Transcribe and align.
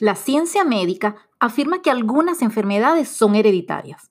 La 0.00 0.14
ciencia 0.14 0.64
médica 0.64 1.16
afirma 1.38 1.82
que 1.82 1.90
algunas 1.90 2.40
enfermedades 2.40 3.10
son 3.10 3.34
hereditarias. 3.34 4.10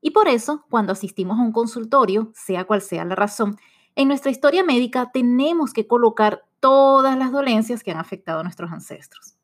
Y 0.00 0.12
por 0.12 0.26
eso, 0.26 0.64
cuando 0.70 0.92
asistimos 0.92 1.38
a 1.38 1.42
un 1.42 1.52
consultorio, 1.52 2.32
sea 2.34 2.64
cual 2.64 2.80
sea 2.80 3.04
la 3.04 3.14
razón, 3.14 3.56
en 3.94 4.08
nuestra 4.08 4.30
historia 4.30 4.64
médica 4.64 5.10
tenemos 5.12 5.74
que 5.74 5.86
colocar 5.86 6.46
todas 6.60 7.18
las 7.18 7.30
dolencias 7.30 7.82
que 7.82 7.90
han 7.90 7.98
afectado 7.98 8.40
a 8.40 8.42
nuestros 8.42 8.72
ancestros. 8.72 9.36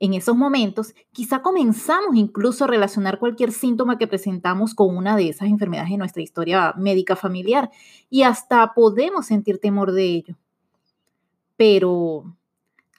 En 0.00 0.12
esos 0.12 0.36
momentos, 0.36 0.94
quizá 1.12 1.40
comenzamos 1.40 2.14
incluso 2.14 2.64
a 2.64 2.68
relacionar 2.68 3.18
cualquier 3.18 3.52
síntoma 3.52 3.96
que 3.96 4.06
presentamos 4.06 4.74
con 4.74 4.94
una 4.94 5.16
de 5.16 5.30
esas 5.30 5.48
enfermedades 5.48 5.92
en 5.92 5.98
nuestra 5.98 6.22
historia 6.22 6.74
médica 6.76 7.16
familiar 7.16 7.70
y 8.10 8.24
hasta 8.24 8.74
podemos 8.74 9.24
sentir 9.24 9.60
temor 9.60 9.92
de 9.92 10.04
ello. 10.04 10.36
Pero, 11.56 12.36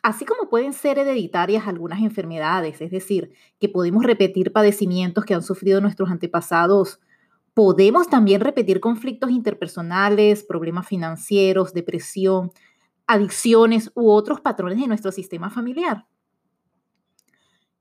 así 0.05 0.23
como 0.23 0.49
pueden 0.49 0.73
ser 0.73 0.99
hereditarias 0.99 1.67
algunas 1.67 1.99
enfermedades, 1.99 2.79
es 2.79 2.91
decir, 2.91 3.31
que 3.59 3.69
podemos 3.69 4.03
repetir 4.03 4.51
padecimientos 4.51 5.25
que 5.25 5.33
han 5.33 5.41
sufrido 5.41 5.81
nuestros 5.81 6.11
antepasados, 6.11 6.99
podemos 7.55 8.07
también 8.07 8.41
repetir 8.41 8.79
conflictos 8.79 9.31
interpersonales, 9.31 10.43
problemas 10.43 10.85
financieros, 10.85 11.73
depresión, 11.73 12.51
adicciones 13.07 13.91
u 13.95 14.11
otros 14.11 14.41
patrones 14.41 14.79
de 14.79 14.85
nuestro 14.85 15.11
sistema 15.11 15.49
familiar. 15.49 16.05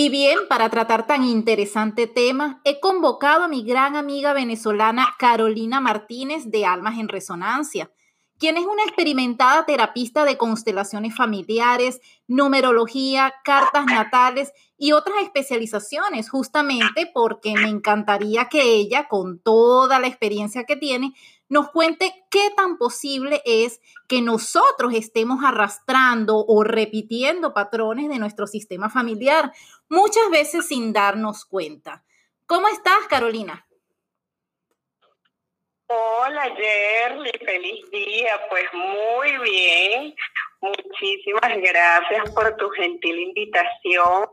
Y 0.00 0.10
bien, 0.10 0.38
para 0.48 0.70
tratar 0.70 1.08
tan 1.08 1.24
interesante 1.24 2.06
tema, 2.06 2.60
he 2.62 2.78
convocado 2.78 3.42
a 3.42 3.48
mi 3.48 3.64
gran 3.64 3.96
amiga 3.96 4.32
venezolana 4.32 5.08
Carolina 5.18 5.80
Martínez 5.80 6.44
de 6.52 6.64
Almas 6.64 7.00
en 7.00 7.08
Resonancia, 7.08 7.90
quien 8.38 8.56
es 8.58 8.64
una 8.64 8.84
experimentada 8.84 9.66
terapista 9.66 10.24
de 10.24 10.36
constelaciones 10.36 11.16
familiares, 11.16 12.00
numerología, 12.28 13.34
cartas 13.42 13.86
natales 13.86 14.52
y 14.76 14.92
otras 14.92 15.16
especializaciones, 15.24 16.30
justamente 16.30 17.10
porque 17.12 17.54
me 17.54 17.68
encantaría 17.68 18.44
que 18.44 18.74
ella, 18.74 19.08
con 19.08 19.40
toda 19.40 19.98
la 19.98 20.06
experiencia 20.06 20.62
que 20.62 20.76
tiene, 20.76 21.14
nos 21.48 21.70
cuente 21.70 22.12
qué 22.30 22.50
tan 22.56 22.78
posible 22.78 23.42
es 23.44 23.80
que 24.06 24.22
nosotros 24.22 24.94
estemos 24.94 25.44
arrastrando 25.44 26.44
o 26.46 26.64
repitiendo 26.64 27.54
patrones 27.54 28.08
de 28.08 28.18
nuestro 28.18 28.46
sistema 28.46 28.90
familiar, 28.90 29.52
muchas 29.88 30.30
veces 30.30 30.66
sin 30.66 30.92
darnos 30.92 31.44
cuenta. 31.44 32.04
¿Cómo 32.46 32.68
estás, 32.68 33.06
Carolina? 33.08 33.67
Hola, 35.90 36.54
Jerly, 36.54 37.32
feliz 37.46 37.90
día. 37.90 38.38
Pues 38.50 38.64
muy 38.74 39.50
bien. 39.50 40.14
Muchísimas 40.60 41.56
gracias 41.56 42.30
por 42.34 42.56
tu 42.56 42.68
gentil 42.70 43.18
invitación. 43.18 44.28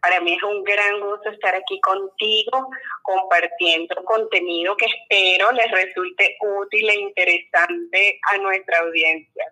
Para 0.00 0.20
mí 0.20 0.34
es 0.34 0.42
un 0.44 0.62
gran 0.62 1.00
gusto 1.00 1.30
estar 1.30 1.52
aquí 1.54 1.80
contigo 1.80 2.68
compartiendo 3.02 3.96
contenido 4.04 4.76
que 4.76 4.86
espero 4.86 5.50
les 5.50 5.68
resulte 5.70 6.36
útil 6.60 6.88
e 6.88 7.00
interesante 7.00 8.20
a 8.30 8.38
nuestra 8.38 8.78
audiencia. 8.80 9.44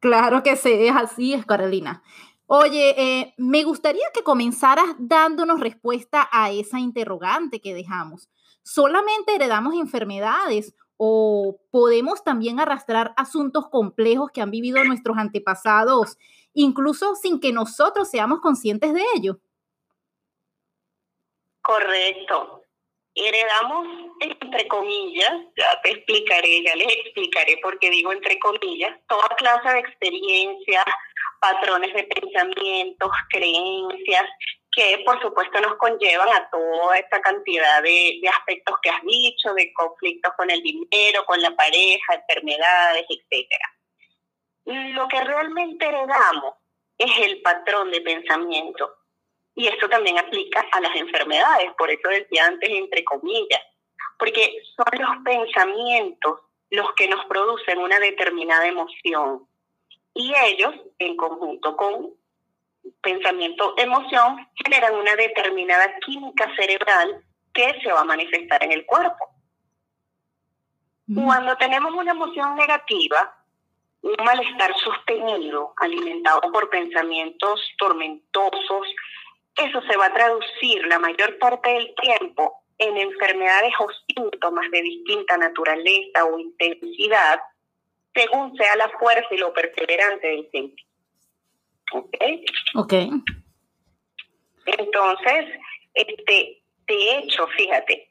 Claro 0.00 0.42
que 0.42 0.56
sí, 0.56 0.88
es 0.88 0.96
así, 0.96 1.34
es 1.34 1.46
Carolina. 1.46 2.02
Oye, 2.46 2.94
eh, 2.96 3.34
me 3.36 3.62
gustaría 3.62 4.06
que 4.12 4.22
comenzaras 4.22 4.96
dándonos 4.98 5.60
respuesta 5.60 6.28
a 6.32 6.50
esa 6.50 6.80
interrogante 6.80 7.60
que 7.60 7.74
dejamos. 7.74 8.28
¿Solamente 8.66 9.36
heredamos 9.36 9.74
enfermedades 9.74 10.74
o 10.96 11.56
podemos 11.70 12.24
también 12.24 12.58
arrastrar 12.58 13.14
asuntos 13.16 13.68
complejos 13.68 14.32
que 14.34 14.40
han 14.40 14.50
vivido 14.50 14.82
nuestros 14.82 15.16
antepasados, 15.18 16.18
incluso 16.52 17.14
sin 17.14 17.38
que 17.38 17.52
nosotros 17.52 18.10
seamos 18.10 18.40
conscientes 18.40 18.92
de 18.92 19.04
ello? 19.14 19.38
Correcto. 21.62 22.62
Heredamos, 23.14 23.86
entre 24.18 24.66
comillas, 24.66 25.30
ya 25.56 25.80
te 25.84 25.92
explicaré, 25.92 26.64
ya 26.64 26.74
les 26.74 26.88
explicaré 26.88 27.58
por 27.62 27.78
qué 27.78 27.88
digo 27.88 28.10
entre 28.12 28.36
comillas, 28.40 28.98
toda 29.08 29.28
clase 29.36 29.68
de 29.74 29.78
experiencias, 29.78 30.84
patrones 31.40 31.94
de 31.94 32.02
pensamientos, 32.02 33.10
creencias, 33.30 34.24
que 34.76 35.02
por 35.06 35.20
supuesto 35.22 35.58
nos 35.62 35.76
conllevan 35.76 36.28
a 36.28 36.50
toda 36.50 36.98
esta 36.98 37.20
cantidad 37.22 37.82
de, 37.82 38.18
de, 38.20 38.28
aspectos 38.28 38.76
que 38.82 38.90
has 38.90 39.02
dicho, 39.02 39.54
de 39.54 39.72
conflictos 39.72 40.34
con 40.36 40.50
el 40.50 40.62
dinero, 40.62 41.24
con 41.24 41.40
la 41.40 41.50
pareja, 41.56 42.14
enfermedades, 42.14 43.06
etcétera. 43.08 43.74
Lo 44.66 45.08
que 45.08 45.24
realmente 45.24 45.86
heredamos 45.86 46.56
es 46.98 47.10
el 47.20 47.40
patrón 47.40 47.90
de 47.90 48.02
pensamiento. 48.02 48.94
Y 49.54 49.66
esto 49.66 49.88
también 49.88 50.18
aplica 50.18 50.66
a 50.70 50.80
las 50.80 50.94
enfermedades, 50.94 51.72
por 51.78 51.90
eso 51.90 52.08
decía 52.10 52.44
antes 52.44 52.68
entre 52.68 53.02
comillas, 53.02 53.62
porque 54.18 54.60
son 54.76 55.00
los 55.00 55.24
pensamientos 55.24 56.40
los 56.68 56.92
que 56.94 57.08
nos 57.08 57.24
producen 57.26 57.78
una 57.78 57.98
determinada 57.98 58.66
emoción. 58.66 59.48
Y 60.12 60.34
ellos, 60.44 60.74
en 60.98 61.16
conjunto 61.16 61.74
con 61.76 62.14
pensamiento, 63.02 63.74
emoción, 63.76 64.48
generan 64.64 64.94
una 64.94 65.14
determinada 65.16 65.98
química 66.00 66.52
cerebral 66.56 67.22
que 67.52 67.80
se 67.82 67.92
va 67.92 68.00
a 68.00 68.04
manifestar 68.04 68.62
en 68.62 68.72
el 68.72 68.84
cuerpo. 68.86 69.30
Mm. 71.06 71.24
Cuando 71.24 71.56
tenemos 71.56 71.92
una 71.94 72.12
emoción 72.12 72.56
negativa, 72.56 73.34
un 74.02 74.24
malestar 74.24 74.74
sostenido, 74.78 75.72
alimentado 75.78 76.52
por 76.52 76.68
pensamientos 76.70 77.60
tormentosos, 77.78 78.86
eso 79.56 79.80
se 79.82 79.96
va 79.96 80.06
a 80.06 80.14
traducir 80.14 80.86
la 80.86 80.98
mayor 80.98 81.38
parte 81.38 81.70
del 81.70 81.94
tiempo 81.94 82.62
en 82.78 82.96
enfermedades 82.98 83.72
o 83.80 83.88
síntomas 84.06 84.70
de 84.70 84.82
distinta 84.82 85.36
naturaleza 85.38 86.24
o 86.26 86.38
intensidad, 86.38 87.40
según 88.14 88.54
sea 88.56 88.76
la 88.76 88.88
fuerza 88.98 89.28
y 89.30 89.38
lo 89.38 89.52
perseverante 89.52 90.26
del 90.26 90.50
síntoma. 90.50 90.95
¿Ok? 91.92 92.16
Ok. 92.74 92.92
Entonces, 94.66 95.46
este, 95.94 96.62
de 96.86 97.18
hecho, 97.18 97.46
fíjate, 97.48 98.10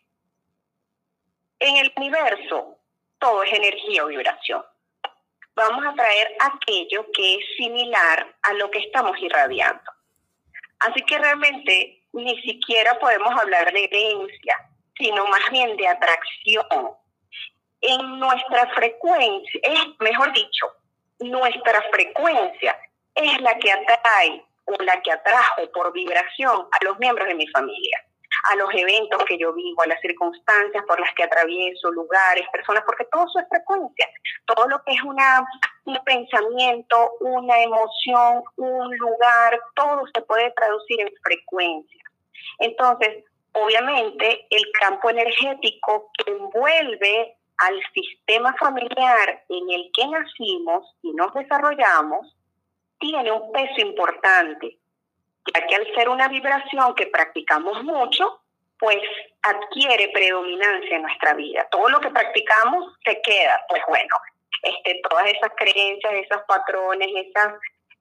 en 1.59 1.77
el 1.77 1.93
universo 1.97 2.77
todo 3.19 3.43
es 3.43 3.53
energía 3.53 4.03
o 4.03 4.07
vibración. 4.07 4.63
Vamos 5.55 5.85
a 5.85 5.93
traer 5.93 6.35
aquello 6.39 7.05
que 7.13 7.35
es 7.35 7.45
similar 7.57 8.35
a 8.43 8.53
lo 8.53 8.69
que 8.71 8.79
estamos 8.79 9.17
irradiando. 9.19 9.91
Así 10.79 11.01
que 11.03 11.17
realmente 11.17 12.03
ni 12.13 12.41
siquiera 12.41 12.99
podemos 12.99 13.33
hablar 13.39 13.71
de 13.71 13.85
herencia, 13.85 14.69
sino 14.97 15.25
más 15.27 15.49
bien 15.51 15.75
de 15.77 15.87
atracción. 15.87 16.91
En 17.81 18.19
nuestra 18.19 18.67
frecuencia, 18.75 19.59
es 19.63 19.99
mejor 19.99 20.33
dicho, 20.33 20.67
nuestra 21.19 21.81
frecuencia 21.91 22.77
es 23.15 23.41
la 23.41 23.57
que 23.57 23.71
atrae 23.71 24.45
o 24.65 24.83
la 24.83 25.01
que 25.01 25.11
atrajo 25.11 25.71
por 25.73 25.93
vibración 25.93 26.67
a 26.71 26.83
los 26.83 26.97
miembros 26.99 27.27
de 27.27 27.35
mi 27.35 27.47
familia, 27.47 28.03
a 28.51 28.55
los 28.55 28.69
eventos 28.73 29.23
que 29.25 29.37
yo 29.37 29.53
vivo, 29.53 29.81
a 29.81 29.87
las 29.87 30.01
circunstancias 30.01 30.83
por 30.87 30.99
las 30.99 31.13
que 31.13 31.23
atravieso, 31.23 31.91
lugares, 31.91 32.47
personas, 32.51 32.83
porque 32.85 33.05
todo 33.05 33.25
eso 33.25 33.39
es 33.39 33.47
frecuencia. 33.49 34.09
Todo 34.45 34.67
lo 34.67 34.83
que 34.83 34.93
es 34.93 35.01
un 35.03 35.17
pensamiento, 36.03 37.11
una 37.21 37.61
emoción, 37.61 38.43
un 38.57 38.97
lugar, 38.97 39.59
todo 39.75 40.03
se 40.13 40.21
puede 40.21 40.51
traducir 40.51 41.01
en 41.01 41.13
frecuencia. 41.23 42.03
Entonces, 42.59 43.23
obviamente, 43.53 44.47
el 44.49 44.63
campo 44.79 45.09
energético 45.09 46.11
que 46.17 46.31
envuelve 46.31 47.37
al 47.57 47.79
sistema 47.93 48.53
familiar 48.59 49.43
en 49.47 49.69
el 49.69 49.89
que 49.93 50.07
nacimos 50.07 50.93
y 51.01 51.13
nos 51.13 51.33
desarrollamos, 51.33 52.34
tiene 52.99 53.31
un 53.31 53.51
peso 53.51 53.81
importante, 53.81 54.77
ya 55.53 55.67
que 55.67 55.75
al 55.75 55.95
ser 55.95 56.09
una 56.09 56.27
vibración 56.27 56.95
que 56.95 57.07
practicamos 57.07 57.83
mucho, 57.83 58.41
pues 58.79 59.01
adquiere 59.41 60.09
predominancia 60.09 60.95
en 60.95 61.03
nuestra 61.03 61.33
vida. 61.33 61.67
Todo 61.71 61.89
lo 61.89 61.99
que 61.99 62.09
practicamos 62.09 62.93
se 63.03 63.21
queda, 63.21 63.61
pues 63.69 63.81
bueno, 63.87 64.15
este, 64.63 65.01
todas 65.09 65.27
esas 65.27 65.51
creencias, 65.55 66.13
esos 66.13 66.41
patrones, 66.47 67.07
esas 67.15 67.53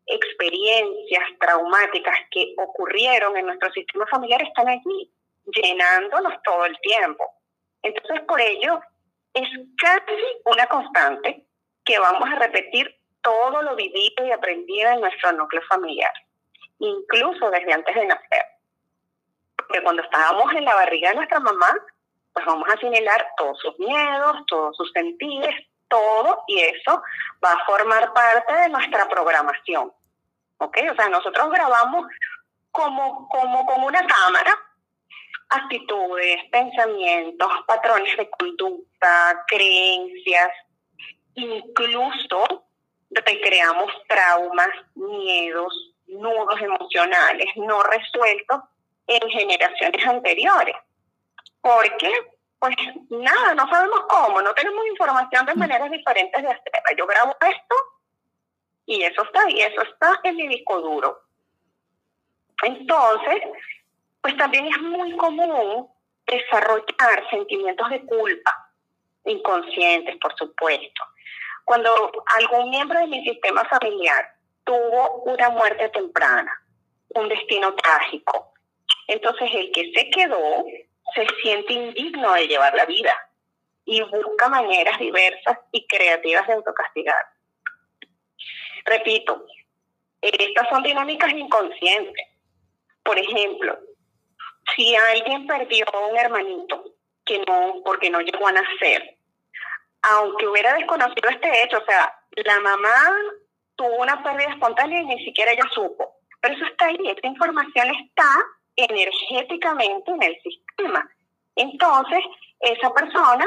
experiencias 0.06 1.24
traumáticas 1.40 2.18
que 2.30 2.54
ocurrieron 2.58 3.36
en 3.36 3.46
nuestro 3.46 3.70
sistema 3.72 4.06
familiar 4.06 4.42
están 4.42 4.68
allí, 4.68 5.10
llenándonos 5.46 6.42
todo 6.42 6.66
el 6.66 6.78
tiempo. 6.80 7.24
Entonces, 7.82 8.20
por 8.26 8.40
ello, 8.40 8.80
es 9.34 9.48
casi 9.78 10.22
una 10.44 10.66
constante 10.66 11.44
que 11.84 11.98
vamos 11.98 12.28
a 12.30 12.38
repetir 12.38 12.94
todo 13.24 13.62
lo 13.62 13.74
vivido 13.74 14.24
y 14.24 14.30
aprendido 14.30 14.90
en 14.90 15.00
nuestro 15.00 15.32
núcleo 15.32 15.62
familiar, 15.68 16.12
incluso 16.78 17.50
desde 17.50 17.72
antes 17.72 17.94
de 17.94 18.06
nacer. 18.06 18.44
Porque 19.56 19.82
cuando 19.82 20.02
estábamos 20.02 20.52
en 20.54 20.64
la 20.64 20.74
barriga 20.76 21.08
de 21.10 21.16
nuestra 21.16 21.40
mamá, 21.40 21.74
pues 22.32 22.46
vamos 22.46 22.68
a 22.68 22.74
asimilar 22.74 23.26
todos 23.36 23.58
sus 23.58 23.76
miedos, 23.78 24.36
todos 24.46 24.76
sus 24.76 24.92
sentidos, 24.92 25.54
todo, 25.88 26.44
y 26.46 26.60
eso 26.60 27.02
va 27.44 27.52
a 27.52 27.64
formar 27.64 28.12
parte 28.12 28.52
de 28.52 28.68
nuestra 28.68 29.08
programación. 29.08 29.92
¿Ok? 30.58 30.78
O 30.92 30.94
sea, 30.94 31.08
nosotros 31.08 31.50
grabamos 31.50 32.06
como, 32.70 33.28
como, 33.28 33.66
como 33.66 33.86
una 33.86 34.06
cámara 34.06 34.58
actitudes, 35.50 36.38
pensamientos, 36.50 37.48
patrones 37.66 38.16
de 38.16 38.28
conducta, 38.30 39.44
creencias, 39.46 40.50
incluso 41.34 42.64
recreamos 43.14 43.92
traumas, 44.08 44.70
miedos, 44.94 45.94
nudos 46.06 46.60
emocionales 46.60 47.46
no 47.56 47.82
resueltos 47.82 48.60
en 49.06 49.30
generaciones 49.30 50.06
anteriores. 50.06 50.76
Porque, 51.60 52.10
pues 52.58 52.76
nada, 53.10 53.54
no 53.54 53.68
sabemos 53.68 54.02
cómo, 54.08 54.42
no 54.42 54.54
tenemos 54.54 54.86
información 54.86 55.46
de 55.46 55.54
maneras 55.54 55.90
diferentes 55.90 56.42
de 56.42 56.48
hacerla. 56.48 56.96
Yo 56.96 57.06
grabo 57.06 57.36
esto 57.40 57.76
y 58.86 59.02
eso 59.02 59.22
está, 59.22 59.50
y 59.50 59.60
eso 59.60 59.82
está 59.82 60.20
en 60.24 60.36
mi 60.36 60.48
disco 60.48 60.80
duro. 60.80 61.22
Entonces, 62.62 63.42
pues 64.20 64.36
también 64.36 64.66
es 64.66 64.80
muy 64.80 65.16
común 65.16 65.88
desarrollar 66.26 67.28
sentimientos 67.30 67.90
de 67.90 68.04
culpa, 68.04 68.70
inconscientes, 69.24 70.16
por 70.16 70.34
supuesto. 70.36 71.02
Cuando 71.64 71.90
algún 72.36 72.70
miembro 72.70 72.98
de 73.00 73.06
mi 73.06 73.24
sistema 73.24 73.64
familiar 73.64 74.34
tuvo 74.64 75.22
una 75.24 75.50
muerte 75.50 75.88
temprana, 75.90 76.52
un 77.10 77.28
destino 77.28 77.74
trágico, 77.74 78.52
entonces 79.08 79.50
el 79.54 79.72
que 79.72 79.92
se 79.94 80.10
quedó 80.10 80.64
se 81.14 81.26
siente 81.42 81.72
indigno 81.72 82.32
de 82.34 82.48
llevar 82.48 82.74
la 82.74 82.86
vida 82.86 83.14
y 83.84 84.00
busca 84.02 84.48
maneras 84.48 84.98
diversas 84.98 85.58
y 85.72 85.86
creativas 85.86 86.46
de 86.46 86.54
autocastigar. 86.54 87.26
Repito, 88.84 89.46
estas 90.20 90.68
son 90.68 90.82
dinámicas 90.82 91.32
inconscientes. 91.32 92.26
Por 93.02 93.18
ejemplo, 93.18 93.78
si 94.74 94.94
alguien 94.96 95.46
perdió 95.46 95.84
un 96.10 96.16
hermanito 96.16 96.84
que 97.24 97.38
no, 97.46 97.82
porque 97.84 98.10
no 98.10 98.20
llegó 98.20 98.46
a 98.46 98.52
nacer, 98.52 99.13
aunque 100.10 100.46
hubiera 100.46 100.74
desconocido 100.74 101.28
este 101.30 101.62
hecho, 101.62 101.78
o 101.78 101.84
sea, 101.84 102.14
la 102.36 102.60
mamá 102.60 103.16
tuvo 103.76 103.96
una 103.96 104.22
pérdida 104.22 104.50
espontánea 104.50 105.00
y 105.02 105.06
ni 105.06 105.24
siquiera 105.24 105.52
ella 105.52 105.64
supo. 105.72 106.16
Pero 106.40 106.54
eso 106.54 106.66
está 106.66 106.86
ahí, 106.86 106.98
esa 107.04 107.26
información 107.26 107.88
está 107.94 108.28
energéticamente 108.76 110.10
en 110.10 110.22
el 110.22 110.42
sistema. 110.42 111.08
Entonces, 111.56 112.24
esa 112.60 112.92
persona 112.92 113.46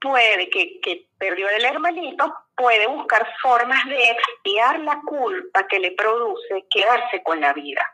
puede, 0.00 0.50
que, 0.50 0.80
que 0.80 1.06
perdió 1.18 1.48
el 1.48 1.64
hermanito, 1.64 2.34
puede 2.56 2.86
buscar 2.86 3.26
formas 3.40 3.84
de 3.86 4.10
expiar 4.10 4.80
la 4.80 5.00
culpa 5.06 5.66
que 5.66 5.80
le 5.80 5.92
produce 5.92 6.66
quedarse 6.70 7.22
con 7.22 7.40
la 7.40 7.52
vida. 7.52 7.84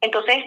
Entonces, 0.00 0.44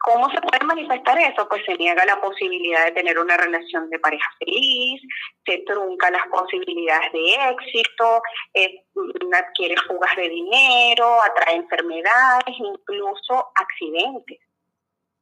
¿Cómo 0.00 0.30
se 0.30 0.40
puede 0.40 0.64
manifestar 0.64 1.18
eso? 1.18 1.48
Pues 1.48 1.64
se 1.64 1.76
niega 1.76 2.04
la 2.04 2.20
posibilidad 2.20 2.84
de 2.84 2.92
tener 2.92 3.18
una 3.18 3.36
relación 3.36 3.90
de 3.90 3.98
pareja 3.98 4.30
feliz, 4.38 5.02
se 5.44 5.58
trunca 5.66 6.10
las 6.10 6.26
posibilidades 6.28 7.12
de 7.12 7.34
éxito, 7.50 8.22
eh, 8.54 8.84
adquiere 9.32 9.74
fugas 9.88 10.14
de 10.16 10.28
dinero, 10.28 11.20
atrae 11.22 11.56
enfermedades, 11.56 12.54
incluso 12.58 13.48
accidentes. 13.56 14.38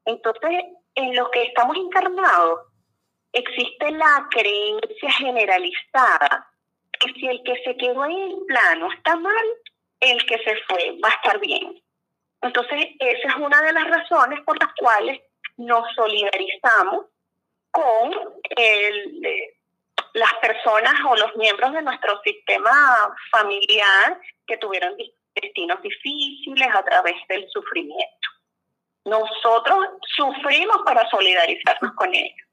Entonces, 0.05 0.65
en 0.95 1.17
lo 1.17 1.31
que 1.31 1.45
estamos 1.45 1.77
encarnados, 1.77 2.61
existe 3.33 3.91
la 3.93 4.27
creencia 4.31 5.11
generalizada 5.13 6.49
que 6.99 7.13
si 7.15 7.27
el 7.27 7.43
que 7.45 7.55
se 7.65 7.77
quedó 7.77 8.05
en 8.05 8.13
el 8.13 8.37
plano 8.47 8.93
está 8.93 9.17
mal, 9.17 9.45
el 10.01 10.25
que 10.27 10.39
se 10.39 10.57
fue 10.69 10.99
va 11.03 11.09
a 11.09 11.15
estar 11.15 11.41
bien. 11.41 11.83
Entonces, 12.47 12.87
esa 13.01 13.29
es 13.29 13.35
una 13.37 13.61
de 13.63 13.73
las 13.73 13.89
razones 13.89 14.41
por 14.45 14.57
las 14.61 14.73
cuales 14.79 15.21
nos 15.57 15.85
solidarizamos 15.95 17.07
con 17.73 18.11
las 20.15 20.35
personas 20.35 20.95
o 21.09 21.17
los 21.17 21.37
miembros 21.37 21.73
de 21.73 21.83
nuestro 21.83 22.21
sistema 22.23 23.15
familiar 23.33 24.21
que 24.47 24.57
tuvieron 24.59 24.97
destinos 25.35 25.83
difíciles 25.83 26.69
a 26.73 26.85
través 26.85 27.17
del 27.29 27.49
sufrimiento. 27.51 28.29
Nosotros 29.05 29.79
sufrimos 30.17 30.79
para 30.85 31.09
solidarizarnos 31.11 31.93
con 31.97 32.15
ellos. 32.15 32.47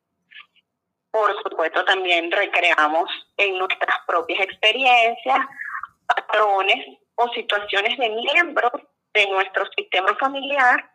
Por 1.11 1.35
supuesto, 1.43 1.85
también 1.85 2.31
recreamos 2.31 3.09
en 3.37 3.59
nuestras 3.59 3.97
propias 4.07 4.41
experiencias 4.41 5.39
patrones 6.07 6.97
o 7.15 7.29
situaciones 7.29 7.97
de 7.97 8.09
miembros 8.09 8.71
de 9.13 9.27
nuestro 9.27 9.65
sistema 9.77 10.15
familiar 10.15 10.91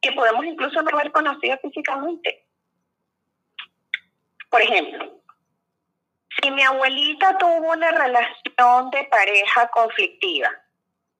que 0.00 0.12
podemos 0.12 0.44
incluso 0.44 0.80
no 0.82 0.96
haber 0.96 1.10
conocido 1.12 1.58
físicamente. 1.58 2.44
Por 4.48 4.62
ejemplo, 4.62 5.20
si 6.40 6.50
mi 6.50 6.62
abuelita 6.62 7.36
tuvo 7.38 7.72
una 7.72 7.90
relación 7.90 8.90
de 8.90 9.04
pareja 9.04 9.68
conflictiva, 9.68 10.50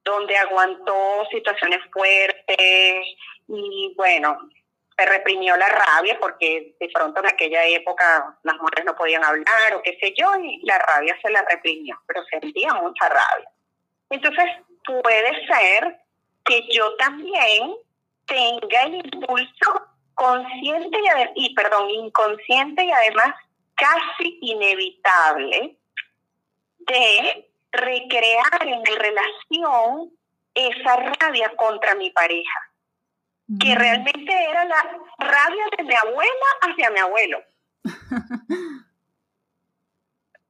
donde 0.04 0.36
aguantó 0.36 1.26
situaciones 1.30 1.80
fuertes 1.92 3.06
y 3.48 3.94
bueno, 3.96 4.38
se 4.96 5.06
reprimió 5.06 5.56
la 5.56 5.68
rabia 5.68 6.18
porque 6.18 6.74
de 6.80 6.88
pronto 6.92 7.20
en 7.20 7.26
aquella 7.26 7.64
época 7.66 8.36
las 8.42 8.56
mujeres 8.56 8.84
no 8.84 8.96
podían 8.96 9.24
hablar 9.24 9.74
o 9.74 9.82
qué 9.82 9.96
sé 10.00 10.14
yo 10.16 10.30
y 10.42 10.60
la 10.64 10.78
rabia 10.78 11.16
se 11.20 11.30
la 11.30 11.42
reprimió, 11.42 12.00
pero 12.06 12.24
sentía 12.24 12.72
mucha 12.74 13.08
rabia. 13.08 13.50
Entonces 14.10 14.44
puede 14.84 15.46
ser 15.46 16.00
que 16.48 16.66
yo 16.72 16.96
también 16.96 17.76
tenga 18.26 18.82
el 18.84 18.94
impulso 18.94 19.86
consciente 20.14 20.98
y, 21.36 21.44
y 21.44 21.54
perdón, 21.54 21.90
inconsciente 21.90 22.84
y 22.84 22.90
además 22.90 23.34
casi 23.74 24.38
inevitable 24.40 25.76
de 26.78 27.50
recrear 27.70 28.62
en 28.62 28.80
mi 28.80 28.94
relación 28.96 30.10
esa 30.54 30.96
rabia 30.96 31.54
contra 31.54 31.94
mi 31.94 32.10
pareja, 32.10 32.72
que 33.60 33.74
mm. 33.74 33.78
realmente 33.78 34.32
era 34.32 34.64
la 34.64 34.98
rabia 35.18 35.66
de 35.76 35.84
mi 35.84 35.94
abuela 35.94 36.46
hacia 36.62 36.90
mi 36.90 36.98
abuelo. 36.98 37.42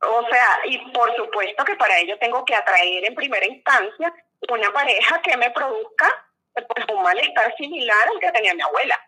o 0.01 0.23
sea, 0.31 0.47
y 0.67 0.79
por 0.93 1.15
supuesto 1.17 1.65
que 1.65 1.75
para 1.75 1.99
ello 1.99 2.17
tengo 2.19 2.45
que 2.45 2.55
atraer 2.55 3.05
en 3.05 3.17
primera 3.17 3.47
instancia 3.47 4.15
una 4.49 4.71
pareja 4.73 5.21
que 5.23 5.37
me 5.37 5.51
produzca 5.51 6.09
pues, 6.53 6.87
un 6.93 7.03
malestar 7.03 7.55
similar 7.57 8.09
al 8.09 8.21
que 8.21 8.33
tenía 8.33 8.55
mi 8.55 8.63
abuela. 8.63 8.99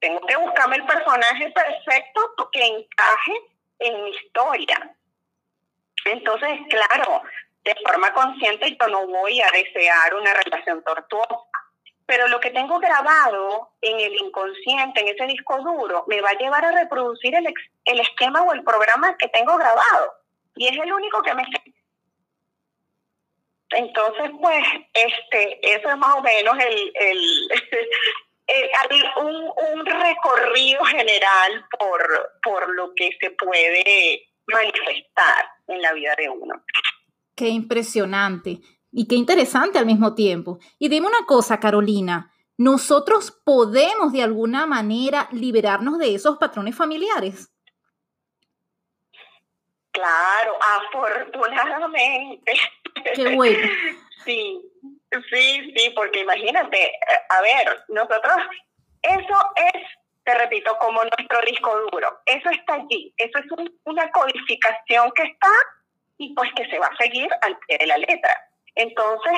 Tengo 0.00 0.20
que 0.26 0.36
buscarme 0.36 0.76
el 0.76 0.86
personaje 0.86 1.50
perfecto 1.50 2.50
que 2.52 2.64
encaje 2.64 3.32
en 3.80 4.04
mi 4.04 4.10
historia. 4.10 4.96
Entonces, 6.04 6.60
claro, 6.70 7.22
de 7.64 7.74
forma 7.84 8.12
consciente 8.12 8.76
yo 8.80 8.88
no 8.88 9.06
voy 9.06 9.40
a 9.40 9.50
desear 9.50 10.14
una 10.14 10.32
relación 10.34 10.82
tortuosa, 10.84 11.36
pero 12.06 12.28
lo 12.28 12.40
que 12.40 12.50
tengo 12.50 12.78
grabado 12.78 13.72
en 13.82 14.00
el 14.00 14.14
inconsciente, 14.14 15.00
en 15.00 15.08
ese 15.08 15.26
disco 15.26 15.58
duro, 15.58 16.04
me 16.06 16.20
va 16.20 16.30
a 16.30 16.38
llevar 16.38 16.64
a 16.64 16.72
reproducir 16.72 17.34
el, 17.34 17.52
el 17.84 18.00
esquema 18.00 18.42
o 18.42 18.52
el 18.54 18.62
programa 18.62 19.16
que 19.18 19.28
tengo 19.28 19.56
grabado. 19.56 20.14
Y 20.56 20.66
es 20.68 20.78
el 20.78 20.92
único 20.92 21.22
que 21.22 21.34
me 21.34 21.42
entonces, 23.70 24.30
pues, 24.40 24.64
este, 24.94 25.74
eso 25.74 25.90
es 25.90 25.96
más 25.98 26.16
o 26.16 26.22
menos 26.22 26.56
el, 26.58 27.48
un, 29.16 29.86
recorrido 29.86 30.84
general 30.84 31.66
por, 31.78 32.32
por 32.42 32.74
lo 32.74 32.92
que 32.94 33.10
se 33.20 33.30
puede 33.32 34.28
manifestar 34.46 35.50
en 35.66 35.82
la 35.82 35.92
vida 35.92 36.14
de 36.16 36.28
uno. 36.30 36.62
Qué 37.34 37.48
impresionante 37.48 38.60
y 38.90 39.06
qué 39.06 39.16
interesante 39.16 39.78
al 39.78 39.86
mismo 39.86 40.14
tiempo. 40.14 40.58
Y 40.78 40.88
dime 40.88 41.06
una 41.06 41.26
cosa, 41.26 41.60
Carolina, 41.60 42.32
¿nosotros 42.56 43.38
podemos 43.44 44.12
de 44.12 44.22
alguna 44.22 44.66
manera 44.66 45.28
liberarnos 45.30 45.98
de 45.98 46.14
esos 46.14 46.38
patrones 46.38 46.74
familiares? 46.74 47.52
Claro, 49.92 50.56
afortunadamente 50.60 52.52
Qué 53.14 53.34
bueno. 53.34 53.58
Sí, 54.24 54.60
sí, 55.30 55.72
sí, 55.74 55.90
porque 55.96 56.20
imagínate, 56.20 56.92
a 57.30 57.40
ver, 57.40 57.84
nosotros, 57.88 58.36
eso 59.00 59.52
es, 59.56 59.82
te 60.24 60.34
repito, 60.34 60.76
como 60.78 61.02
nuestro 61.02 61.40
disco 61.46 61.74
duro, 61.90 62.20
eso 62.26 62.50
está 62.50 62.74
allí, 62.74 63.14
eso 63.16 63.38
es 63.38 63.46
una 63.84 64.10
codificación 64.10 65.10
que 65.12 65.22
está 65.22 65.48
y 66.18 66.34
pues 66.34 66.50
que 66.56 66.68
se 66.68 66.78
va 66.78 66.88
a 66.88 66.96
seguir 66.96 67.28
al 67.40 67.56
pie 67.60 67.78
de 67.78 67.86
la 67.86 67.96
letra. 67.96 68.36
Entonces, 68.74 69.32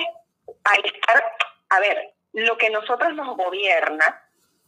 hay 0.64 0.80
estar, 0.84 1.24
a 1.68 1.80
ver, 1.80 2.14
lo 2.32 2.56
que 2.56 2.70
nosotros 2.70 3.14
nos 3.14 3.36
gobierna, 3.36 4.22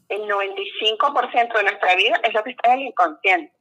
el 0.08 0.22
95% 0.28 1.56
de 1.56 1.62
nuestra 1.62 1.96
vida 1.96 2.20
es 2.22 2.34
lo 2.34 2.44
que 2.44 2.50
está 2.50 2.74
en 2.74 2.80
el 2.80 2.86
inconsciente. 2.88 3.52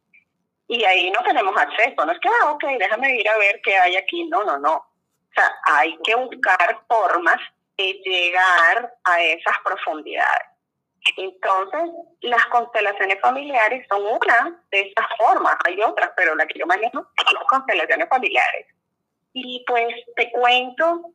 Y 0.67 0.83
ahí 0.85 1.11
no 1.11 1.23
tenemos 1.23 1.55
acceso, 1.57 2.05
no 2.05 2.11
es 2.11 2.19
que, 2.19 2.29
ah, 2.29 2.51
ok, 2.51 2.63
déjame 2.77 3.15
ir 3.15 3.27
a 3.27 3.37
ver 3.37 3.59
qué 3.63 3.75
hay 3.77 3.97
aquí, 3.97 4.25
no, 4.25 4.43
no, 4.43 4.57
no. 4.57 4.90
O 5.31 5.33
sea, 5.33 5.55
hay 5.63 5.97
que 6.03 6.15
buscar 6.15 6.81
formas 6.87 7.39
de 7.77 7.93
llegar 8.05 8.93
a 9.05 9.21
esas 9.21 9.55
profundidades. 9.63 10.47
Entonces, 11.17 11.81
las 12.21 12.45
constelaciones 12.47 13.19
familiares 13.21 13.85
son 13.89 14.05
una 14.05 14.61
de 14.71 14.81
esas 14.81 15.05
formas, 15.17 15.55
hay 15.65 15.81
otras, 15.81 16.11
pero 16.15 16.35
la 16.35 16.45
que 16.45 16.59
yo 16.59 16.67
manejo 16.67 16.99
son 16.99 17.33
las 17.33 17.43
constelaciones 17.49 18.07
familiares. 18.07 18.67
Y 19.33 19.63
pues 19.65 19.95
te 20.15 20.31
cuento 20.31 21.13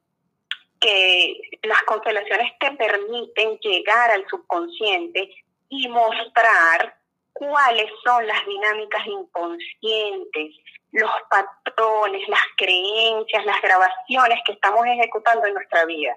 que 0.81 1.41
las 1.63 1.83
constelaciones 1.83 2.53
te 2.59 2.73
permiten 2.73 3.59
llegar 3.59 4.11
al 4.11 4.27
subconsciente 4.29 5.31
y 5.69 5.89
mostrar 5.89 6.97
cuáles 7.33 7.91
son 8.05 8.27
las 8.27 8.45
dinámicas 8.47 9.07
inconscientes, 9.07 10.55
los 10.97 11.11
patrones, 11.29 12.27
las 12.29 12.43
creencias, 12.57 13.45
las 13.45 13.61
grabaciones 13.61 14.41
que 14.47 14.53
estamos 14.53 14.87
ejecutando 14.87 15.47
en 15.47 15.55
nuestra 15.55 15.85
vida. 15.85 16.17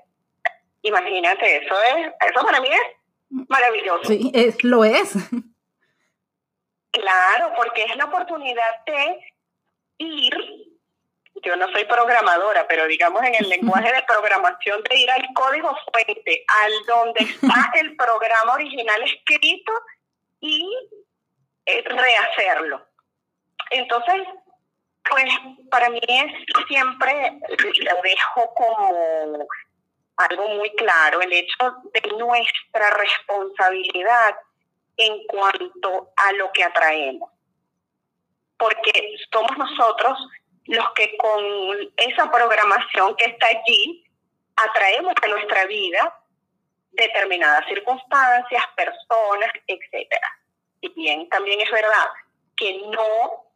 Imagínate, 0.84 1.58
eso 1.58 1.76
es, 1.82 2.08
eso 2.30 2.46
para 2.46 2.62
mí 2.62 2.70
es 2.70 3.46
maravilloso. 3.50 4.06
Sí, 4.06 4.32
es, 4.34 4.64
lo 4.64 4.86
es. 4.86 5.14
Claro, 6.92 7.54
porque 7.58 7.84
es 7.84 7.96
la 7.98 8.06
oportunidad 8.06 8.86
de 8.86 9.20
ir, 9.98 10.34
yo 11.44 11.58
no 11.58 11.70
soy 11.74 11.84
programadora, 11.84 12.66
pero 12.66 12.88
digamos 12.88 13.22
en 13.24 13.36
el 13.36 13.50
lenguaje 13.50 13.92
de 13.92 14.04
programación, 14.04 14.82
de 14.90 14.96
ir 14.96 15.12
al 15.12 15.28
código 15.34 15.76
fuente, 15.92 16.46
al 16.64 16.72
donde 16.88 17.26
está 17.26 17.72
el 17.82 17.98
programa 17.98 18.54
original 18.54 19.02
escrito 19.04 19.74
y 20.40 20.66
eh, 21.66 21.84
rehacerlo. 21.84 22.88
Entonces, 23.72 24.26
pues 25.10 25.26
para 25.70 25.90
mí 25.90 26.00
es 26.08 26.32
siempre, 26.68 27.40
lo 27.60 28.02
dejo 28.02 28.54
como 28.54 29.48
algo 30.18 30.48
muy 30.50 30.70
claro, 30.76 31.22
el 31.22 31.32
hecho 31.32 31.76
de 31.94 32.18
nuestra 32.18 32.90
responsabilidad 32.92 34.36
en 34.98 35.26
cuanto 35.28 36.12
a 36.16 36.34
lo 36.34 36.52
que 36.52 36.64
atraemos. 36.64 37.30
Porque 38.58 39.16
somos 39.32 39.58
nosotros 39.58 40.20
los 40.66 40.92
que 40.92 41.18
con 41.18 41.44
esa 41.98 42.30
programación 42.30 43.16
que 43.16 43.26
está 43.26 43.48
allí 43.48 44.04
atraemos 44.58 45.14
a 45.22 45.28
nuestra 45.28 45.66
vida 45.66 46.16
determinadas 46.92 47.66
circunstancias, 47.68 48.64
personas, 48.76 49.52
etcétera. 49.68 50.28
Y 50.82 50.90
bien, 50.94 51.30
también 51.30 51.62
es 51.62 51.72
verdad 51.72 52.08
que 52.58 52.78
no 52.88 53.49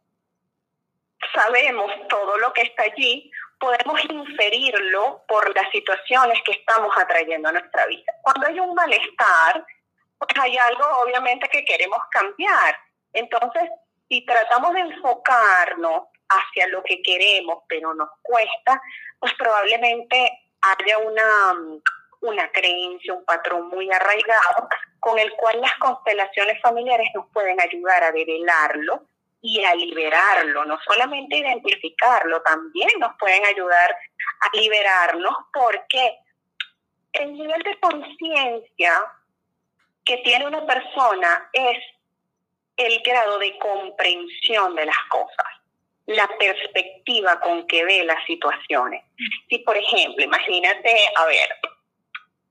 sabemos 1.32 1.90
todo 2.08 2.38
lo 2.38 2.52
que 2.52 2.62
está 2.62 2.84
allí, 2.84 3.30
podemos 3.58 4.04
inferirlo 4.04 5.24
por 5.26 5.54
las 5.54 5.70
situaciones 5.70 6.38
que 6.44 6.52
estamos 6.52 6.96
atrayendo 6.96 7.48
a 7.48 7.52
nuestra 7.52 7.86
vida. 7.86 8.12
Cuando 8.22 8.46
hay 8.46 8.60
un 8.60 8.74
malestar, 8.74 9.64
pues 10.18 10.30
hay 10.40 10.56
algo 10.58 10.84
obviamente 11.02 11.48
que 11.48 11.64
queremos 11.64 11.98
cambiar. 12.10 12.76
Entonces, 13.12 13.70
si 14.08 14.24
tratamos 14.24 14.74
de 14.74 14.80
enfocarnos 14.80 16.02
hacia 16.28 16.66
lo 16.68 16.82
que 16.82 17.00
queremos, 17.02 17.62
pero 17.68 17.94
nos 17.94 18.08
cuesta, 18.22 18.80
pues 19.18 19.32
probablemente 19.34 20.50
haya 20.60 20.98
una, 20.98 21.54
una 22.20 22.50
creencia, 22.52 23.14
un 23.14 23.24
patrón 23.24 23.68
muy 23.68 23.90
arraigado 23.90 24.68
con 25.00 25.18
el 25.18 25.32
cual 25.36 25.60
las 25.60 25.74
constelaciones 25.74 26.60
familiares 26.62 27.08
nos 27.14 27.26
pueden 27.30 27.60
ayudar 27.60 28.04
a 28.04 28.12
develarlo 28.12 29.06
y 29.46 29.62
a 29.62 29.74
liberarlo, 29.74 30.64
no 30.64 30.78
solamente 30.88 31.36
identificarlo, 31.36 32.40
también 32.40 32.88
nos 32.98 33.14
pueden 33.18 33.44
ayudar 33.44 33.94
a 34.40 34.56
liberarnos 34.56 35.34
porque 35.52 36.16
el 37.12 37.34
nivel 37.34 37.62
de 37.62 37.78
conciencia 37.78 39.04
que 40.02 40.16
tiene 40.18 40.46
una 40.46 40.66
persona 40.66 41.50
es 41.52 41.76
el 42.78 43.02
grado 43.02 43.38
de 43.38 43.58
comprensión 43.58 44.76
de 44.76 44.86
las 44.86 44.96
cosas, 45.10 45.46
la 46.06 46.26
perspectiva 46.38 47.38
con 47.40 47.66
que 47.66 47.84
ve 47.84 48.02
las 48.02 48.24
situaciones. 48.24 49.04
Si, 49.50 49.58
por 49.58 49.76
ejemplo, 49.76 50.24
imagínate, 50.24 51.06
a 51.16 51.26
ver, 51.26 51.48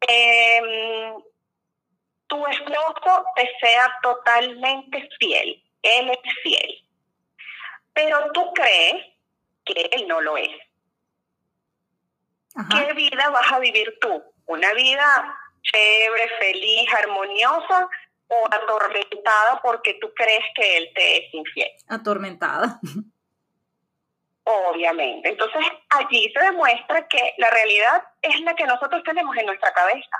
eh, 0.09 1.13
tu 2.27 2.45
esposo 2.45 3.25
te 3.35 3.49
sea 3.59 3.97
totalmente 4.03 5.09
fiel, 5.17 5.59
él 5.81 6.11
es 6.11 6.33
fiel 6.43 6.82
pero 7.93 8.31
tú 8.33 8.51
crees 8.53 9.05
que 9.65 9.89
él 9.93 10.07
no 10.07 10.21
lo 10.21 10.37
es. 10.37 10.51
¿Qué 12.69 12.93
vida 12.93 13.29
vas 13.29 13.51
a 13.51 13.59
vivir 13.59 13.97
tú? 13.99 14.23
¿Una 14.45 14.73
vida 14.73 15.37
chévere, 15.61 16.29
feliz, 16.39 16.93
armoniosa 16.93 17.89
o 18.27 18.47
atormentada 18.51 19.61
porque 19.63 19.97
tú 20.01 20.11
crees 20.13 20.43
que 20.55 20.77
él 20.77 20.91
te 20.93 21.17
es 21.17 21.33
infiel? 21.33 21.71
Atormentada. 21.87 22.79
Obviamente. 24.43 25.29
Entonces 25.29 25.65
allí 25.89 26.31
se 26.33 26.39
demuestra 26.43 27.07
que 27.07 27.33
la 27.37 27.49
realidad 27.49 28.03
es 28.21 28.39
la 28.41 28.55
que 28.55 28.65
nosotros 28.65 29.01
tenemos 29.03 29.35
en 29.37 29.45
nuestra 29.45 29.71
cabeza. 29.73 30.17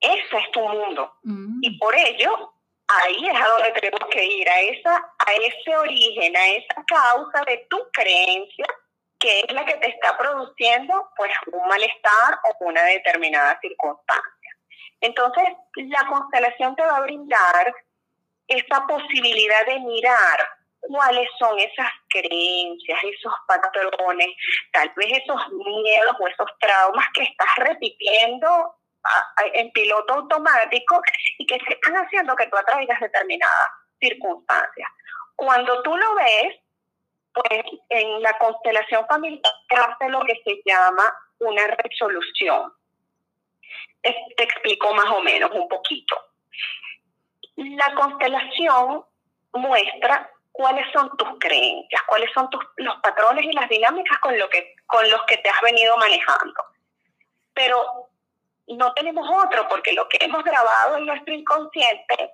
Ese 0.00 0.38
es 0.38 0.50
tu 0.52 0.60
mundo. 0.60 1.14
Mm. 1.22 1.60
Y 1.62 1.78
por 1.78 1.94
ello 1.94 2.51
ahí 3.00 3.28
es 3.28 3.40
a 3.40 3.48
donde 3.48 3.72
tenemos 3.72 4.08
que 4.10 4.24
ir, 4.24 4.48
a, 4.48 4.60
esa, 4.60 4.96
a 4.96 5.32
ese 5.32 5.76
origen, 5.76 6.36
a 6.36 6.48
esa 6.50 6.84
causa 6.86 7.42
de 7.46 7.66
tu 7.68 7.78
creencia, 7.92 8.66
que 9.18 9.40
es 9.40 9.52
la 9.52 9.64
que 9.64 9.74
te 9.74 9.88
está 9.88 10.16
produciendo 10.18 11.08
pues 11.16 11.32
un 11.52 11.66
malestar 11.68 12.38
o 12.44 12.64
una 12.64 12.82
determinada 12.84 13.58
circunstancia. 13.60 14.56
Entonces, 15.00 15.44
la 15.76 16.06
constelación 16.06 16.76
te 16.76 16.82
va 16.82 16.96
a 16.96 17.02
brindar 17.02 17.74
esa 18.48 18.86
posibilidad 18.86 19.66
de 19.66 19.80
mirar 19.80 20.48
cuáles 20.80 21.28
son 21.38 21.58
esas 21.58 21.90
creencias, 22.08 22.98
esos 23.04 23.32
patrones, 23.46 24.28
tal 24.72 24.92
vez 24.96 25.22
esos 25.22 25.40
miedos 25.50 26.16
o 26.18 26.26
esos 26.26 26.50
traumas 26.58 27.06
que 27.14 27.22
estás 27.22 27.48
repitiendo 27.56 28.74
en 29.54 29.70
piloto 29.72 30.14
automático 30.14 31.00
y 31.38 31.46
que 31.46 31.58
se 31.66 31.74
están 31.74 31.94
haciendo 31.94 32.36
que 32.36 32.46
tú 32.46 32.56
atraigas 32.56 33.00
determinadas 33.00 33.68
circunstancias. 34.00 34.88
Cuando 35.36 35.82
tú 35.82 35.96
lo 35.96 36.14
ves, 36.14 36.56
pues 37.34 37.64
en 37.88 38.22
la 38.22 38.36
constelación 38.38 39.06
familiar 39.06 39.42
hace 39.70 40.08
lo 40.08 40.20
que 40.20 40.40
se 40.44 40.60
llama 40.64 41.04
una 41.38 41.66
resolución. 41.66 42.72
Te, 44.02 44.42
explico 44.42 44.92
más 44.94 45.06
o 45.06 45.20
menos 45.20 45.50
un 45.52 45.68
poquito. 45.68 46.16
La 47.56 47.94
constelación 47.94 49.04
muestra 49.54 50.30
cuáles 50.50 50.90
son 50.92 51.16
tus 51.16 51.28
creencias, 51.38 52.02
cuáles 52.06 52.30
son 52.32 52.50
tus, 52.50 52.62
los 52.76 52.96
patrones 52.96 53.44
y 53.44 53.52
las 53.52 53.68
dinámicas 53.68 54.18
con, 54.18 54.36
lo 54.38 54.48
que, 54.48 54.74
con 54.86 55.08
los 55.10 55.22
que 55.24 55.38
te 55.38 55.48
has 55.48 55.60
venido 55.62 55.96
manejando. 55.96 56.62
Pero 57.54 58.10
no 58.68 58.92
tenemos 58.94 59.28
otro, 59.44 59.68
porque 59.68 59.92
lo 59.92 60.08
que 60.08 60.18
hemos 60.20 60.42
grabado 60.44 60.96
en 60.96 61.06
nuestro 61.06 61.34
inconsciente 61.34 62.32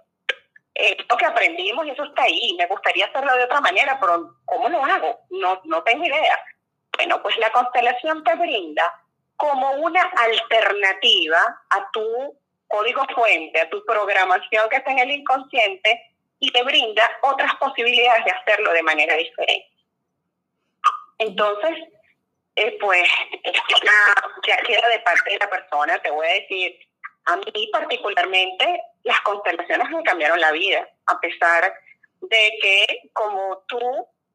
es 0.75 0.97
lo 1.08 1.16
que 1.16 1.26
aprendimos 1.26 1.87
y 1.87 1.90
eso 1.90 2.04
está 2.04 2.23
ahí. 2.23 2.54
Me 2.58 2.66
gustaría 2.66 3.06
hacerlo 3.06 3.35
de 3.35 3.44
otra 3.44 3.61
manera, 3.61 3.99
pero 4.00 4.35
¿cómo 4.44 4.68
lo 4.68 4.85
hago? 4.85 5.20
No, 5.30 5.61
no 5.64 5.82
tengo 5.82 6.04
idea. 6.04 6.38
Bueno, 6.97 7.23
pues 7.23 7.37
la 7.38 7.50
constelación 7.50 8.23
te 8.25 8.35
brinda 8.37 9.02
como 9.37 9.70
una 9.73 10.02
alternativa 10.02 11.38
a 11.70 11.90
tu 11.92 12.37
código 12.66 13.04
fuente, 13.14 13.61
a 13.61 13.70
tu 13.70 13.85
programación 13.85 14.68
que 14.68 14.76
está 14.76 14.90
en 14.92 14.99
el 14.99 15.11
inconsciente 15.11 16.14
y 16.40 16.50
te 16.50 16.62
brinda 16.62 17.11
otras 17.23 17.54
posibilidades 17.56 18.25
de 18.25 18.30
hacerlo 18.32 18.73
de 18.73 18.82
manera 18.82 19.14
diferente. 19.16 19.68
Entonces, 21.18 21.76
eh, 22.58 22.76
pues 22.80 23.08
ya 24.46 24.56
queda 24.58 24.88
de 24.88 24.98
parte 25.00 25.30
de 25.30 25.38
la 25.38 25.50
persona, 25.50 25.98
te 26.00 26.10
voy 26.10 26.26
a 26.26 26.34
decir, 26.34 26.78
a 27.26 27.36
mí 27.36 27.70
particularmente 27.72 28.82
las 29.04 29.20
constelaciones 29.20 29.90
me 29.90 30.02
cambiaron 30.02 30.40
la 30.40 30.52
vida, 30.52 30.88
a 31.06 31.20
pesar 31.20 31.72
de 32.20 32.58
que 32.60 33.10
como 33.12 33.62
tú 33.68 33.80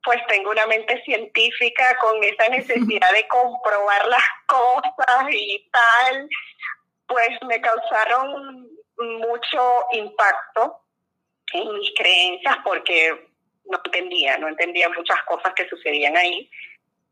pues 0.03 0.19
tengo 0.27 0.51
una 0.51 0.65
mente 0.67 1.01
científica 1.03 1.97
con 1.97 2.21
esa 2.23 2.49
necesidad 2.49 3.11
de 3.13 3.27
comprobar 3.27 4.05
las 4.07 4.23
cosas 4.47 5.25
y 5.29 5.69
tal, 5.71 6.29
pues 7.07 7.29
me 7.47 7.61
causaron 7.61 8.69
mucho 8.97 9.85
impacto 9.93 10.81
en 11.53 11.73
mis 11.73 11.91
creencias 11.95 12.57
porque 12.63 13.29
no 13.65 13.81
entendía, 13.85 14.37
no 14.37 14.49
entendía 14.49 14.89
muchas 14.89 15.21
cosas 15.23 15.53
que 15.53 15.67
sucedían 15.69 16.17
ahí, 16.17 16.49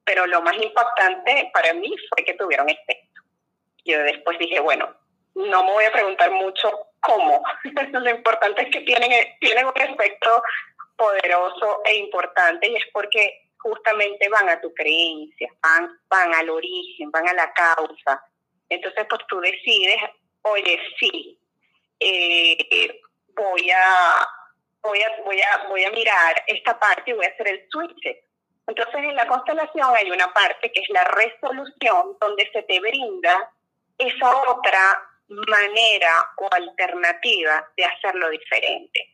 pero 0.03 0.25
lo 0.27 0.41
más 0.41 0.55
impactante 0.61 1.49
para 1.53 1.73
mí 1.73 1.93
fue 2.09 2.25
que 2.25 2.33
tuvieron 2.33 2.69
efecto. 2.69 3.21
Yo 3.85 3.99
después 4.03 4.37
dije, 4.39 4.59
bueno, 4.59 4.93
no 5.35 5.63
me 5.63 5.71
voy 5.71 5.85
a 5.85 5.91
preguntar 5.91 6.31
mucho 6.31 6.71
cómo, 6.99 7.41
lo 7.91 8.09
importante 8.09 8.63
es 8.63 8.69
que 8.69 8.81
tienen, 8.81 9.11
tienen 9.39 9.65
un 9.65 9.73
efecto 9.75 10.43
poderoso 10.95 11.81
e 11.85 11.95
importante 11.95 12.69
y 12.69 12.75
es 12.75 12.85
porque 12.93 13.49
justamente 13.57 14.27
van 14.29 14.49
a 14.49 14.59
tu 14.59 14.73
creencia, 14.73 15.49
van, 15.61 15.99
van 16.09 16.33
al 16.35 16.49
origen, 16.49 17.11
van 17.11 17.27
a 17.29 17.33
la 17.33 17.53
causa. 17.53 18.23
Entonces, 18.69 19.05
pues 19.09 19.21
tú 19.27 19.39
decides, 19.39 19.97
oye, 20.43 20.79
sí, 20.99 21.39
eh, 21.99 23.01
voy 23.35 23.69
a 23.71 24.27
voy 24.81 25.01
a, 25.01 25.23
voy 25.23 25.41
a, 25.41 25.67
voy 25.67 25.83
a 25.83 25.91
mirar 25.91 26.43
esta 26.47 26.77
parte 26.79 27.11
y 27.11 27.13
voy 27.13 27.25
a 27.25 27.29
hacer 27.29 27.47
el 27.47 27.67
switch. 27.69 28.17
Entonces 28.71 29.03
en 29.03 29.15
la 29.15 29.27
constelación 29.27 29.93
hay 29.97 30.09
una 30.11 30.31
parte 30.31 30.71
que 30.71 30.79
es 30.79 30.89
la 30.91 31.03
resolución 31.03 32.17
donde 32.21 32.49
se 32.53 32.63
te 32.63 32.79
brinda 32.79 33.51
esa 33.97 34.49
otra 34.49 35.09
manera 35.27 36.11
o 36.37 36.47
alternativa 36.49 37.67
de 37.75 37.83
hacerlo 37.83 38.29
diferente. 38.29 39.09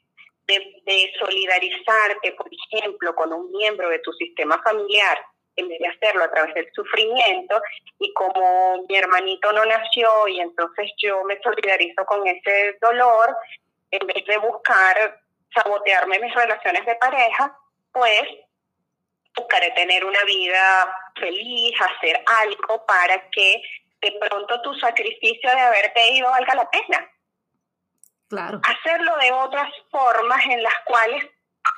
De, 0.46 0.60
de, 0.86 1.12
solidarizarte, 1.20 2.34
por 2.34 2.48
ejemplo, 2.72 3.16
con 3.16 3.34
un 3.34 3.52
miembro 3.52 3.90
de 3.90 3.98
tu 4.00 4.14
sistema 4.14 4.62
familiar, 4.62 5.18
en 5.56 5.68
vez 5.68 5.80
de 5.80 5.88
hacerlo 5.88 6.24
a 6.24 6.32
través 6.32 6.54
del 6.54 6.72
sufrimiento, 6.74 7.60
y 7.98 8.14
como 8.14 8.86
mi 8.88 8.96
hermanito 8.96 9.52
no 9.54 9.66
nació 9.66 10.28
y 10.28 10.40
entonces 10.40 10.92
yo 10.98 11.24
me 11.24 11.42
solidarizo 11.42 12.06
con 12.06 12.26
ese 12.28 12.78
dolor, 12.80 13.36
en 13.90 14.06
vez 14.06 14.24
de 14.24 14.38
buscar 14.38 15.20
sabotearme 15.52 16.20
mis 16.20 16.34
relaciones 16.36 16.86
de 16.86 16.96
pareja, 16.96 17.58
pues 17.92 18.47
buscaré 19.38 19.72
tener 19.72 20.04
una 20.04 20.24
vida 20.24 20.94
feliz, 21.20 21.74
hacer 21.80 22.22
algo 22.42 22.86
para 22.86 23.30
que 23.30 23.62
de 24.02 24.12
pronto 24.20 24.62
tu 24.62 24.74
sacrificio 24.76 25.50
de 25.50 25.60
haberte 25.60 26.12
ido 26.12 26.30
valga 26.30 26.56
la 26.56 26.70
pena. 26.70 27.10
Claro. 28.30 28.60
Hacerlo 28.64 29.16
de 29.18 29.32
otras 29.32 29.72
formas 29.90 30.44
en 30.46 30.62
las 30.62 30.76
cuales, 30.86 31.26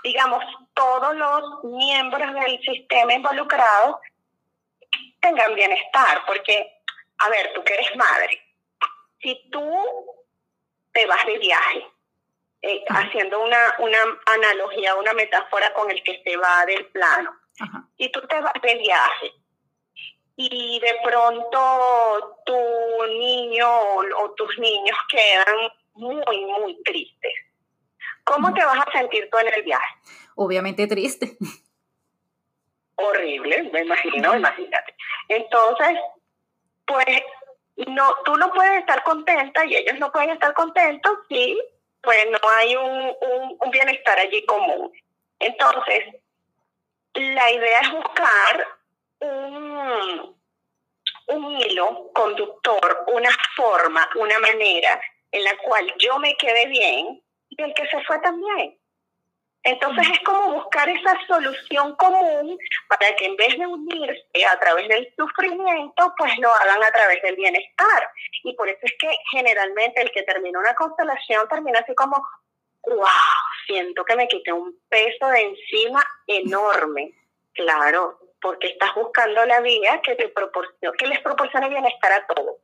digamos, 0.04 0.44
todos 0.74 1.16
los 1.16 1.64
miembros 1.64 2.34
del 2.34 2.60
sistema 2.62 3.14
involucrado 3.14 4.02
tengan 5.22 5.54
bienestar, 5.54 6.24
porque, 6.26 6.82
a 7.20 7.30
ver, 7.30 7.54
tú 7.54 7.64
que 7.64 7.74
eres 7.74 7.96
madre, 7.96 8.42
si 9.22 9.50
tú 9.52 10.16
te 10.92 11.06
vas 11.06 11.24
de 11.26 11.38
viaje 11.38 11.88
eh, 12.62 12.84
haciendo 12.90 13.42
una, 13.42 13.76
una 13.80 13.98
analogía, 14.26 14.96
una 14.96 15.14
metáfora 15.14 15.72
con 15.74 15.90
el 15.92 16.02
que 16.04 16.22
se 16.24 16.36
va 16.38 16.66
del 16.66 16.88
plano. 16.88 17.39
Y 17.98 18.12
tú 18.12 18.22
te 18.28 18.40
vas 18.42 18.54
de 18.62 18.76
viaje 18.76 19.32
y 20.42 20.80
de 20.80 20.96
pronto 21.04 22.38
tu 22.46 22.56
niño 23.08 23.68
o, 23.70 24.32
tus 24.38 24.58
niños 24.58 24.98
quedan 25.12 25.70
muy, 25.96 26.46
muy 26.46 26.82
tristes. 26.84 27.34
¿Cómo 28.24 28.54
te 28.54 28.64
vas 28.64 28.80
a 28.88 28.92
sentir 28.98 29.30
tú 29.30 29.38
en 29.40 29.54
el 29.54 29.64
viaje? 29.64 29.96
Obviamente 30.36 30.88
triste. 30.88 31.38
Horrible, 32.96 33.64
me 33.64 33.82
imagino, 33.82 34.36
imagínate. 34.36 34.96
Entonces, 35.28 35.98
pues 36.86 37.22
no, 37.88 38.14
tú 38.24 38.36
no 38.38 38.50
puedes 38.52 38.80
estar 38.80 39.04
contenta 39.04 39.66
y 39.66 39.76
ellos 39.76 40.00
no 40.00 40.10
pueden 40.12 40.32
estar 40.32 40.54
contentos 40.54 41.18
si 41.28 41.60
pues 42.02 42.28
no 42.32 42.50
hay 42.50 42.76
un, 42.76 43.14
un, 43.60 43.72
bienestar 43.72 44.18
allí 44.20 44.46
común. 44.46 44.92
Entonces, 45.40 46.16
la 47.14 47.52
idea 47.52 47.80
es 47.82 47.92
buscar 47.92 48.68
un, 49.20 50.36
un 51.28 51.58
hilo 51.58 52.12
conductor, 52.14 53.06
una 53.08 53.30
forma, 53.56 54.10
una 54.16 54.40
manera 54.40 55.02
en 55.32 55.44
la 55.44 55.58
cual 55.58 55.94
yo 56.00 56.18
me 56.20 56.36
quede 56.36 56.68
bien 56.68 57.22
y 57.50 57.62
el 57.62 57.74
que 57.74 57.88
se 57.88 58.04
fue 58.04 58.20
también. 58.20 58.80
Entonces 59.64 60.08
es 60.10 60.20
como 60.22 60.54
buscar 60.54 60.88
esa 60.88 61.20
solución 61.28 61.96
común 61.98 62.58
para 62.88 63.14
que 63.18 63.26
en 63.26 63.36
vez 63.36 63.58
de 63.58 63.68
unirse 63.68 64.46
a 64.50 64.58
través 64.60 64.88
del 64.88 65.14
sufrimiento, 65.18 66.14
pues 66.18 66.38
lo 66.40 66.54
hagan 66.54 66.82
a 66.82 66.92
través 66.92 67.22
del 67.22 67.36
bienestar. 67.36 68.10
Y 68.44 68.54
por 68.56 68.70
eso 68.70 68.80
es 68.82 68.94
que 69.00 69.14
generalmente 69.32 70.02
el 70.02 70.12
que 70.12 70.24
termina 70.24 70.60
una 70.60 70.74
constelación 70.76 71.48
termina 71.50 71.80
así 71.80 71.94
como, 71.94 72.26
wow, 72.90 73.08
siento 73.66 74.04
que 74.06 74.16
me 74.16 74.28
quité 74.28 74.52
un 74.52 74.78
peso 74.90 75.28
de 75.28 75.42
encima 75.42 76.04
enorme. 76.28 77.14
Claro, 77.54 78.20
porque 78.42 78.68
estás 78.68 78.94
buscando 78.96 79.46
la 79.46 79.62
vía 79.62 80.02
que, 80.02 80.16
te 80.16 80.30
proporcione, 80.30 80.98
que 80.98 81.08
les 81.08 81.20
proporcione 81.20 81.70
bienestar 81.70 82.12
a 82.14 82.28
todos. 82.28 82.56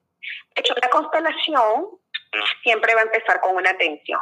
De 0.55 0.61
hecho, 0.61 0.73
la 0.81 0.89
constelación 0.89 1.89
siempre 2.63 2.95
va 2.95 3.01
a 3.01 3.05
empezar 3.05 3.39
con 3.41 3.55
una 3.55 3.77
tensión 3.77 4.19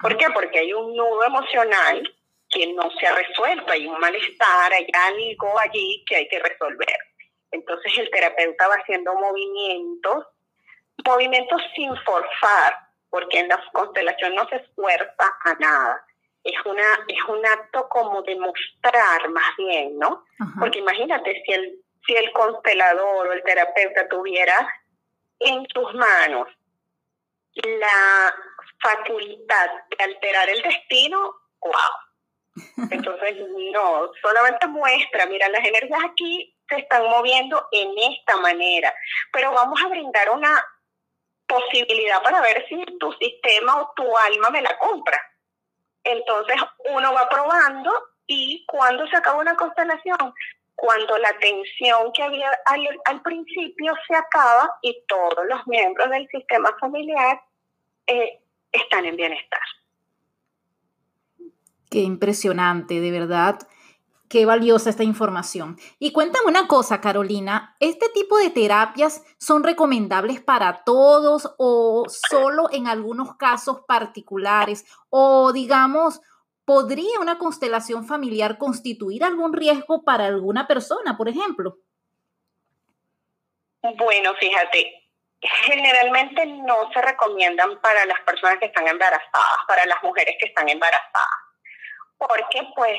¿Por 0.00 0.16
qué? 0.16 0.26
Porque 0.34 0.58
hay 0.58 0.72
un 0.72 0.94
nudo 0.96 1.24
emocional 1.24 2.14
que 2.50 2.66
no 2.72 2.90
se 2.98 3.06
ha 3.06 3.14
resuelto, 3.14 3.72
hay 3.72 3.86
un 3.86 3.98
malestar, 3.98 4.72
hay 4.72 4.86
algo 4.92 5.58
allí 5.58 6.04
que 6.06 6.16
hay 6.16 6.28
que 6.28 6.40
resolver. 6.40 6.96
Entonces 7.50 7.96
el 7.98 8.10
terapeuta 8.10 8.68
va 8.68 8.74
haciendo 8.74 9.14
movimientos, 9.14 10.26
movimientos 11.06 11.62
sin 11.74 11.96
forzar, 12.04 12.76
porque 13.14 13.38
en 13.38 13.46
la 13.46 13.62
constelación 13.72 14.34
no 14.34 14.44
se 14.48 14.56
esfuerza 14.56 15.36
a 15.44 15.54
nada. 15.60 16.04
Es, 16.42 16.54
una, 16.66 16.82
es 17.06 17.24
un 17.28 17.46
acto 17.46 17.88
como 17.88 18.22
de 18.22 18.34
mostrar 18.34 19.28
más 19.28 19.56
bien, 19.56 19.96
¿no? 20.00 20.24
Porque 20.58 20.80
imagínate 20.80 21.40
si 21.46 21.52
el, 21.52 21.78
si 22.04 22.16
el 22.16 22.32
constelador 22.32 23.28
o 23.28 23.32
el 23.32 23.44
terapeuta 23.44 24.08
tuviera 24.08 24.68
en 25.38 25.64
sus 25.72 25.94
manos 25.94 26.48
la 27.54 28.34
facultad 28.82 29.70
de 29.96 30.04
alterar 30.04 30.50
el 30.50 30.62
destino, 30.62 31.36
wow. 31.60 32.56
Entonces, 32.90 33.36
no, 33.72 34.10
solamente 34.20 34.66
muestra, 34.66 35.26
mira, 35.26 35.48
las 35.50 35.64
energías 35.64 36.02
aquí 36.10 36.52
se 36.68 36.80
están 36.80 37.04
moviendo 37.08 37.64
en 37.70 37.96
esta 37.96 38.38
manera, 38.38 38.92
pero 39.32 39.52
vamos 39.52 39.80
a 39.80 39.86
brindar 39.86 40.30
una 40.30 40.60
posibilidad 41.46 42.22
para 42.22 42.40
ver 42.40 42.64
si 42.68 42.84
tu 42.98 43.12
sistema 43.14 43.80
o 43.80 43.92
tu 43.96 44.16
alma 44.16 44.50
me 44.50 44.62
la 44.62 44.76
compra. 44.78 45.20
Entonces, 46.02 46.56
uno 46.90 47.12
va 47.12 47.28
probando 47.28 47.90
y 48.26 48.64
cuando 48.66 49.06
se 49.08 49.16
acaba 49.16 49.40
una 49.40 49.56
constelación, 49.56 50.34
cuando 50.74 51.16
la 51.18 51.32
tensión 51.38 52.12
que 52.12 52.22
había 52.22 52.50
al, 52.66 53.22
principio 53.22 53.94
se 54.06 54.14
acaba 54.14 54.70
y 54.82 55.04
todos 55.06 55.46
los 55.48 55.66
miembros 55.66 56.10
del 56.10 56.28
sistema 56.28 56.74
familiar 56.80 57.40
eh, 58.06 58.40
están 58.72 59.06
en 59.06 59.16
bienestar. 59.16 59.60
Qué 61.90 62.00
impresionante, 62.00 63.00
de 63.00 63.10
verdad. 63.10 63.58
Qué 64.34 64.46
valiosa 64.46 64.90
esta 64.90 65.04
información. 65.04 65.76
Y 66.00 66.12
cuéntame 66.12 66.48
una 66.48 66.66
cosa, 66.66 67.00
Carolina, 67.00 67.76
¿este 67.78 68.08
tipo 68.08 68.36
de 68.36 68.50
terapias 68.50 69.24
son 69.38 69.62
recomendables 69.62 70.40
para 70.40 70.82
todos 70.82 71.54
o 71.56 72.02
solo 72.08 72.68
en 72.72 72.88
algunos 72.88 73.36
casos 73.36 73.82
particulares? 73.86 74.86
O 75.08 75.52
digamos, 75.52 76.20
¿podría 76.64 77.20
una 77.20 77.38
constelación 77.38 78.08
familiar 78.08 78.58
constituir 78.58 79.22
algún 79.22 79.52
riesgo 79.52 80.02
para 80.02 80.26
alguna 80.26 80.66
persona, 80.66 81.16
por 81.16 81.28
ejemplo? 81.28 81.78
Bueno, 83.82 84.34
fíjate, 84.40 85.10
generalmente 85.40 86.44
no 86.44 86.90
se 86.92 87.00
recomiendan 87.02 87.80
para 87.80 88.04
las 88.06 88.20
personas 88.22 88.58
que 88.58 88.66
están 88.66 88.88
embarazadas, 88.88 89.58
para 89.68 89.86
las 89.86 90.02
mujeres 90.02 90.34
que 90.40 90.46
están 90.46 90.68
embarazadas, 90.68 91.38
porque 92.18 92.66
pues 92.74 92.98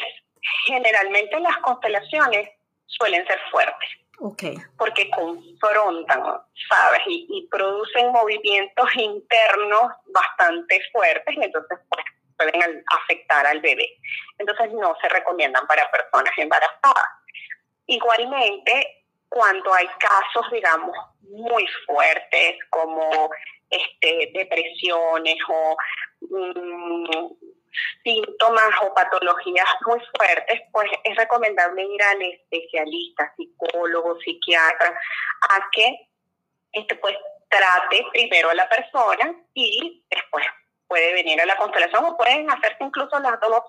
generalmente 0.66 1.40
las 1.40 1.58
constelaciones 1.58 2.50
suelen 2.86 3.26
ser 3.28 3.40
fuertes. 3.52 3.90
Okay. 4.20 4.56
Porque 4.78 5.10
confrontan, 5.12 6.24
¿sabes? 6.70 7.02
Y, 7.08 7.48
producen 7.52 8.12
movimientos 8.12 8.96
internos 8.96 9.92
bastante 10.08 10.82
fuertes 10.94 11.36
y 11.36 11.44
entonces 11.44 11.78
pues, 11.90 12.06
pueden 12.38 12.84
afectar 12.88 13.46
al 13.46 13.60
bebé. 13.60 13.90
Entonces 14.38 14.72
no 14.74 14.96
se 15.02 15.10
recomiendan 15.10 15.68
para 15.68 15.90
personas 15.92 16.34
embarazadas. 16.38 17.06
Igualmente, 17.88 19.06
cuando 19.30 19.74
hay 19.74 19.88
casos, 20.00 20.50
digamos, 20.52 20.96
muy 21.22 21.68
fuertes 21.86 22.58
como 22.70 23.30
este, 23.70 24.32
depresiones 24.34 25.38
o 25.50 25.78
mm, 26.22 27.06
síntomas 28.04 28.70
o 28.82 28.94
patologías 28.94 29.68
muy 29.86 30.00
fuertes, 30.18 30.62
pues 30.72 30.90
es 31.04 31.16
recomendable 31.16 31.84
ir 31.84 32.02
al 32.04 32.22
especialista, 32.22 33.34
psicólogo, 33.36 34.20
psiquiatra, 34.22 35.00
a 35.50 35.70
que 35.72 36.08
este, 36.74 36.96
pues, 36.96 37.16
trate 37.50 38.06
primero 38.12 38.50
a 38.50 38.56
la 38.56 38.68
persona 38.68 39.34
y 39.54 40.04
después 40.10 40.46
puede 40.88 41.14
venir 41.14 41.40
a 41.42 41.46
la 41.46 41.56
constelación 41.58 42.06
o 42.06 42.18
pueden 42.18 42.50
hacerse 42.50 42.84
incluso 42.84 43.20
las 43.20 43.40
dos 43.40 43.62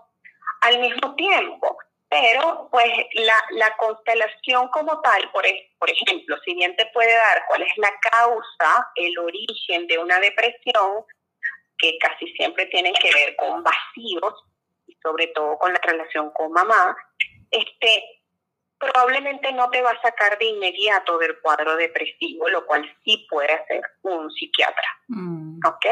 al 0.62 0.78
mismo 0.78 1.14
tiempo. 1.14 1.78
Pero 2.08 2.68
pues 2.70 2.88
la, 3.14 3.34
la 3.50 3.76
constelación 3.76 4.68
como 4.68 5.00
tal, 5.00 5.28
por, 5.32 5.44
por 5.78 5.90
ejemplo, 5.90 6.36
si 6.44 6.54
bien 6.54 6.76
te 6.76 6.86
puede 6.86 7.12
dar 7.12 7.44
cuál 7.48 7.62
es 7.62 7.76
la 7.78 7.90
causa, 8.10 8.88
el 8.94 9.18
origen 9.18 9.88
de 9.88 9.98
una 9.98 10.20
depresión, 10.20 11.04
que 11.78 11.98
casi 11.98 12.26
siempre 12.34 12.66
tienen 12.66 12.94
que 12.94 13.12
ver 13.12 13.36
con 13.36 13.62
vacíos, 13.62 14.34
y 14.86 14.96
sobre 15.02 15.28
todo 15.28 15.58
con 15.58 15.72
la 15.72 15.80
relación 15.82 16.30
con 16.30 16.52
mamá, 16.52 16.96
este, 17.50 18.16
probablemente 18.78 19.52
no 19.52 19.70
te 19.70 19.82
va 19.82 19.90
a 19.90 20.02
sacar 20.02 20.38
de 20.38 20.46
inmediato 20.46 21.18
del 21.18 21.40
cuadro 21.40 21.76
depresivo, 21.76 22.48
lo 22.48 22.66
cual 22.66 22.84
sí 23.04 23.26
puede 23.30 23.52
hacer 23.52 23.82
un 24.02 24.30
psiquiatra. 24.30 24.88
Mm. 25.08 25.60
¿Ok? 25.66 25.86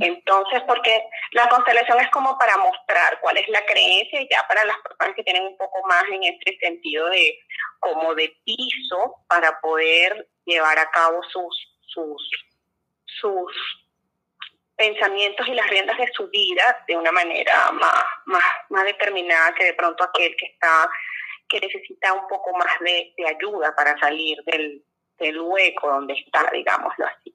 Entonces, 0.00 0.62
porque 0.66 1.02
la 1.32 1.48
constelación 1.48 2.00
es 2.00 2.10
como 2.10 2.36
para 2.36 2.56
mostrar 2.56 3.20
cuál 3.20 3.36
es 3.36 3.48
la 3.48 3.64
creencia 3.64 4.20
y 4.20 4.28
ya 4.28 4.44
para 4.48 4.64
las 4.64 4.76
personas 4.78 5.14
que 5.14 5.22
tienen 5.22 5.44
un 5.44 5.56
poco 5.56 5.86
más 5.86 6.04
en 6.10 6.24
este 6.24 6.58
sentido 6.58 7.08
de 7.08 7.38
como 7.78 8.14
de 8.14 8.36
piso 8.44 9.24
para 9.28 9.60
poder 9.60 10.28
llevar 10.44 10.78
a 10.78 10.90
cabo 10.90 11.22
sus, 11.22 11.78
sus, 11.86 12.30
sus 13.04 13.87
pensamientos 14.78 15.46
y 15.48 15.54
las 15.54 15.68
riendas 15.68 15.98
de 15.98 16.08
su 16.14 16.28
vida 16.28 16.84
de 16.86 16.96
una 16.96 17.12
manera 17.12 17.70
más, 17.72 18.04
más, 18.26 18.44
más 18.70 18.84
determinada 18.84 19.52
que 19.54 19.64
de 19.64 19.74
pronto 19.74 20.04
aquel 20.04 20.34
que 20.36 20.46
está 20.46 20.88
que 21.48 21.60
necesita 21.60 22.12
un 22.12 22.28
poco 22.28 22.56
más 22.56 22.78
de, 22.80 23.14
ayuda 23.26 23.74
para 23.74 23.98
salir 23.98 24.38
del, 24.44 24.84
del 25.18 25.40
hueco 25.40 25.88
donde 25.88 26.14
está, 26.14 26.48
digámoslo 26.52 27.06
así. 27.06 27.34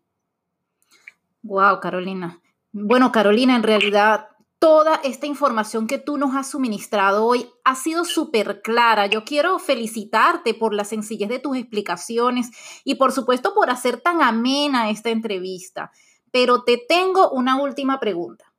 Wow, 1.41 1.79
Carolina. 1.79 2.39
Bueno, 2.71 3.11
Carolina, 3.11 3.55
en 3.55 3.63
realidad 3.63 4.29
toda 4.59 5.01
esta 5.03 5.25
información 5.25 5.87
que 5.87 5.97
tú 5.97 6.17
nos 6.17 6.35
has 6.35 6.51
suministrado 6.51 7.25
hoy 7.25 7.49
ha 7.65 7.75
sido 7.75 8.05
súper 8.05 8.61
clara. 8.61 9.07
Yo 9.07 9.25
quiero 9.25 9.59
felicitarte 9.59 10.53
por 10.53 10.73
la 10.73 10.85
sencillez 10.85 11.27
de 11.27 11.39
tus 11.39 11.57
explicaciones 11.57 12.49
y 12.85 12.95
por 12.95 13.11
supuesto 13.11 13.53
por 13.53 13.69
hacer 13.69 13.99
tan 13.99 14.21
amena 14.21 14.89
esta 14.89 15.09
entrevista. 15.09 15.91
Pero 16.33 16.63
te 16.63 16.77
tengo 16.77 17.29
una 17.29 17.61
última 17.61 17.99
pregunta. 17.99 18.51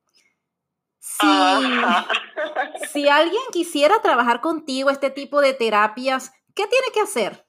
Si, 2.93 3.09
alguien 3.09 3.43
quisiera 3.53 4.01
trabajar 4.01 4.41
contigo 4.41 4.91
este 4.91 5.11
tipo 5.11 5.41
de 5.41 5.55
terapias, 5.55 6.31
¿qué 6.55 6.67
tiene 6.67 6.87
que 6.93 7.01
hacer? 7.01 7.45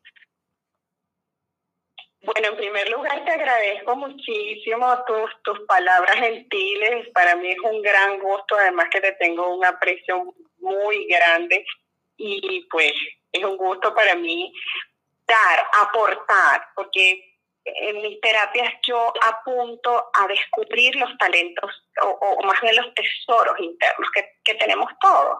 Bueno, 2.21 2.47
en 2.49 2.57
primer 2.57 2.89
lugar 2.89 3.23
te 3.23 3.31
agradezco 3.31 3.95
muchísimo 3.95 4.97
tus, 5.05 5.29
tus 5.43 5.59
palabras 5.67 6.15
gentiles. 6.15 7.07
Para 7.13 7.35
mí 7.35 7.51
es 7.51 7.59
un 7.59 7.81
gran 7.83 8.19
gusto, 8.19 8.55
además 8.55 8.87
que 8.91 9.01
te 9.01 9.11
tengo 9.13 9.55
un 9.55 9.63
aprecio 9.63 10.33
muy 10.57 11.05
grande 11.05 11.63
y 12.17 12.67
pues 12.71 12.93
es 13.31 13.43
un 13.43 13.57
gusto 13.57 13.93
para 13.93 14.15
mí 14.15 14.51
dar, 15.27 15.67
aportar, 15.81 16.67
porque 16.75 17.34
en 17.65 18.01
mis 18.01 18.21
terapias 18.21 18.73
yo 18.87 19.11
apunto 19.21 20.09
a 20.13 20.27
descubrir 20.27 20.95
los 20.95 21.17
talentos 21.17 21.71
o, 22.01 22.41
más 22.43 22.61
bien 22.61 22.75
los 22.75 22.93
tesoros 22.93 23.59
internos 23.59 24.09
que, 24.43 24.53
tenemos 24.55 24.91
todos. 25.01 25.39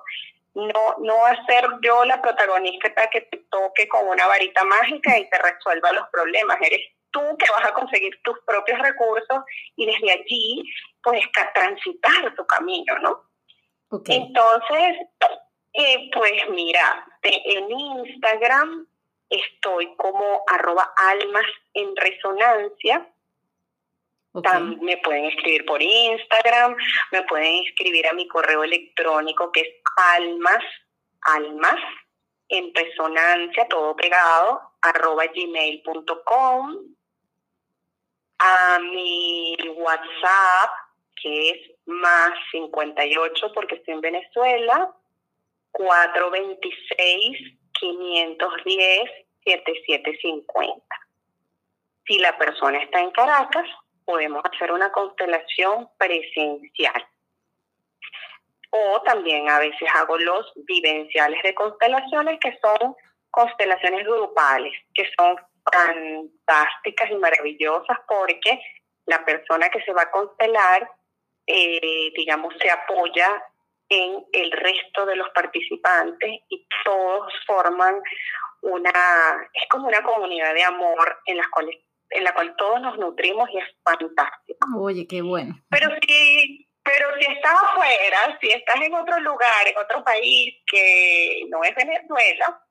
No, 0.56 0.96
no 1.00 1.26
hacer 1.26 1.68
yo 1.82 2.06
la 2.06 2.22
protagonista 2.22 2.94
para 2.94 3.10
que 3.10 3.22
te 3.22 3.38
toque 3.50 3.88
con 3.88 4.08
una 4.08 4.26
varita 4.28 4.64
mágica 4.64 5.18
y 5.18 5.30
te 5.30 5.38
resuelva 5.38 5.92
los 5.92 6.08
problemas. 6.10 6.58
Eres 6.62 6.82
tú 7.12 7.22
que 7.38 7.52
vas 7.52 7.70
a 7.70 7.74
conseguir 7.74 8.20
tus 8.24 8.40
propios 8.46 8.80
recursos 8.80 9.44
y 9.76 9.86
desde 9.86 10.12
allí 10.12 10.64
puedes 11.04 11.26
transitar 11.54 12.36
tu 12.36 12.46
camino, 12.48 12.98
¿no? 13.00 13.24
Entonces, 14.08 14.98
eh, 15.74 16.10
pues 16.14 16.50
mira, 16.50 17.06
en 17.22 17.72
Instagram 17.72 18.88
estoy 19.30 19.96
como 19.96 20.44
arroba 20.48 20.94
almas 20.98 21.46
en 21.74 21.96
resonancia. 21.96 23.12
También 24.44 24.84
me 24.84 24.98
pueden 24.98 25.26
escribir 25.26 25.66
por 25.66 25.82
Instagram, 25.82 26.76
me 27.12 27.24
pueden 27.24 27.64
escribir 27.64 28.06
a 28.06 28.14
mi 28.14 28.28
correo 28.28 28.64
electrónico 28.64 29.50
que 29.52 29.62
es 29.62 29.70
almas, 29.96 30.64
almas 31.22 31.80
en 32.50 32.74
resonancia, 32.76 33.66
todo 33.70 33.96
pegado, 33.96 34.62
arroba 34.82 35.26
gmail.com, 35.28 36.76
a 38.40 38.80
mi 38.80 39.56
WhatsApp, 39.78 40.72
que 41.16 41.50
es 41.52 41.72
más 41.86 42.32
58 42.52 43.54
porque 43.54 43.76
estoy 43.76 43.94
en 43.94 44.02
Venezuela, 44.02 44.94
426 45.72 47.64
510-7750. 47.82 50.82
Si 52.08 52.20
la 52.20 52.38
persona 52.38 52.78
está 52.80 53.00
en 53.00 53.12
Caracas, 53.12 53.68
podemos 54.06 54.42
hacer 54.52 54.72
una 54.72 54.92
constelación 54.92 55.90
presencial. 55.98 57.08
O 58.70 59.02
también 59.02 59.50
a 59.50 59.60
veces 59.60 59.90
hago 59.94 60.18
los 60.18 60.54
vivenciales 60.68 61.42
de 61.44 61.56
constelaciones, 61.56 62.40
que 62.40 62.58
son 62.62 62.96
constelaciones 63.32 64.06
grupales, 64.06 64.74
que 64.94 65.10
son 65.18 65.36
fantásticas 65.72 67.10
y 67.10 67.16
maravillosas 67.16 67.98
porque 68.08 68.62
la 69.06 69.26
persona 69.26 69.70
que 69.70 69.82
se 69.82 69.94
va 69.94 70.04
a 70.04 70.12
constelar, 70.12 70.90
eh, 71.48 72.12
digamos, 72.16 72.54
se 72.62 72.70
apoya 72.70 73.44
en 73.89 74.26
el 74.34 74.52
resto 74.52 75.06
de 75.06 75.15
los 75.15 75.30
participantes 75.30 76.41
y 76.50 76.67
todos 76.84 77.32
forman 77.45 78.02
una, 78.62 78.91
es 79.54 79.67
como 79.69 79.88
una 79.88 80.02
comunidad 80.02 80.54
de 80.54 80.63
amor 80.63 81.19
en 81.26 81.38
la 81.38 81.45
cual, 81.52 81.69
en 82.10 82.24
la 82.24 82.34
cual 82.34 82.56
todos 82.58 82.82
nos 82.82 82.98
nutrimos 82.98 83.50
y 83.52 83.58
es 83.58 83.65
fantástico. 83.84 84.67
Oye, 84.78 85.06
qué 85.08 85.21
bueno. 85.21 85.56
Pero 85.69 85.89
si, 86.02 86.67
pero 86.84 87.08
si 87.19 87.32
estás 87.32 87.54
afuera, 87.54 88.38
si 88.41 88.52
estás 88.52 88.82
en 88.82 88.93
otro 88.95 89.19
lugar, 89.19 89.67
en 89.67 89.78
otro 89.78 90.04
país 90.04 90.56
que 90.65 91.45
no 91.50 91.63
es 91.63 91.76
Venezuela, 91.76 92.62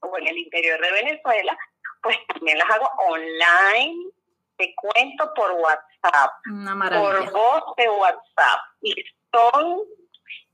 o 0.00 0.18
en 0.18 0.28
el 0.28 0.38
interior 0.38 0.80
de 0.80 0.92
Venezuela, 0.92 1.58
pues 2.02 2.16
también 2.28 2.58
las 2.58 2.70
hago 2.70 2.88
online, 3.08 4.10
te 4.56 4.74
cuento 4.76 5.32
por 5.34 5.52
WhatsApp, 5.52 6.32
por 6.44 7.32
voz 7.32 7.76
de 7.76 7.88
WhatsApp. 7.88 8.60
Y 8.82 8.94
son 9.32 9.84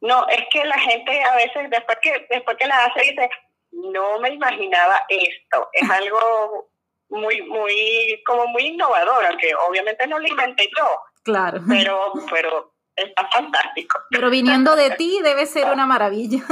no, 0.01 0.27
es 0.29 0.43
que 0.51 0.65
la 0.65 0.79
gente 0.79 1.23
a 1.23 1.37
veces 1.37 1.71
después 1.71 1.99
que 2.03 2.27
después 2.31 2.57
que 2.57 2.67
la 2.67 2.85
hace 2.85 3.01
dice, 3.01 3.31
no 3.73 4.19
me 4.19 4.31
imaginaba 4.31 5.03
esto. 5.09 5.69
Es 5.73 5.91
algo 5.91 6.69
muy 7.09 7.43
muy 7.43 8.23
como 8.27 8.47
muy 8.49 8.67
innovador, 8.67 9.25
aunque 9.27 9.55
obviamente 9.69 10.07
no 10.07 10.19
lo 10.19 10.29
inventé 10.29 10.69
yo. 10.79 10.89
Claro. 11.23 11.61
Pero 11.69 12.13
pero 12.31 12.75
está 12.95 13.29
fantástico. 13.29 13.99
Pero 14.11 14.31
viniendo 14.31 14.77
de 14.77 14.91
ti 14.97 15.21
debe 15.23 15.47
ser 15.47 15.73
una 15.73 15.87
maravilla. 15.87 16.43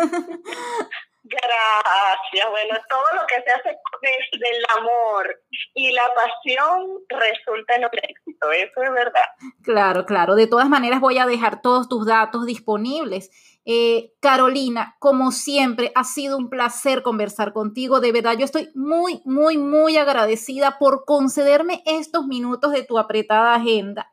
Gracias. 1.25 2.51
Bueno, 2.51 2.79
todo 2.89 3.05
lo 3.15 3.27
que 3.29 3.37
se 3.43 3.51
hace 3.51 3.79
desde 4.03 4.57
el 4.57 4.65
amor 4.79 5.41
y 5.75 5.93
la 5.93 6.11
pasión 6.15 6.99
resulta 7.09 7.77
en 7.77 7.85
un 7.85 7.91
éxito, 7.93 8.51
eso 8.51 8.83
es 8.83 8.93
verdad. 8.93 9.25
Claro, 9.63 10.05
claro. 10.05 10.35
De 10.35 10.49
todas 10.49 10.69
maneras 10.69 11.01
voy 11.01 11.19
a 11.19 11.27
dejar 11.27 11.63
todos 11.63 11.89
tus 11.89 12.07
datos 12.07 12.45
disponibles. 12.45 13.31
Eh, 13.65 14.13
Carolina, 14.21 14.97
como 14.99 15.31
siempre, 15.31 15.93
ha 15.95 16.03
sido 16.03 16.37
un 16.37 16.51
placer 16.51 17.03
conversar 17.03 17.53
contigo. 17.53 18.01
De 18.01 18.11
verdad, 18.11 18.37
yo 18.37 18.45
estoy 18.45 18.71
muy, 18.75 19.23
muy, 19.25 19.59
muy 19.59 19.97
agradecida 19.99 20.79
por 20.79 21.05
concederme 21.05 21.83
estos 21.87 22.27
minutos 22.27 22.73
de 22.73 22.83
tu 22.83 22.99
apretada 22.99 23.55
agenda. 23.55 24.13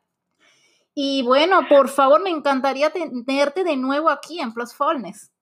Y 0.94 1.22
bueno, 1.24 1.66
por 1.68 1.88
favor, 1.88 2.22
me 2.22 2.30
encantaría 2.30 2.90
tenerte 2.90 3.64
de 3.64 3.76
nuevo 3.76 4.10
aquí 4.10 4.40
en 4.40 4.52
Plus 4.52 4.74
Fullness. 4.74 5.32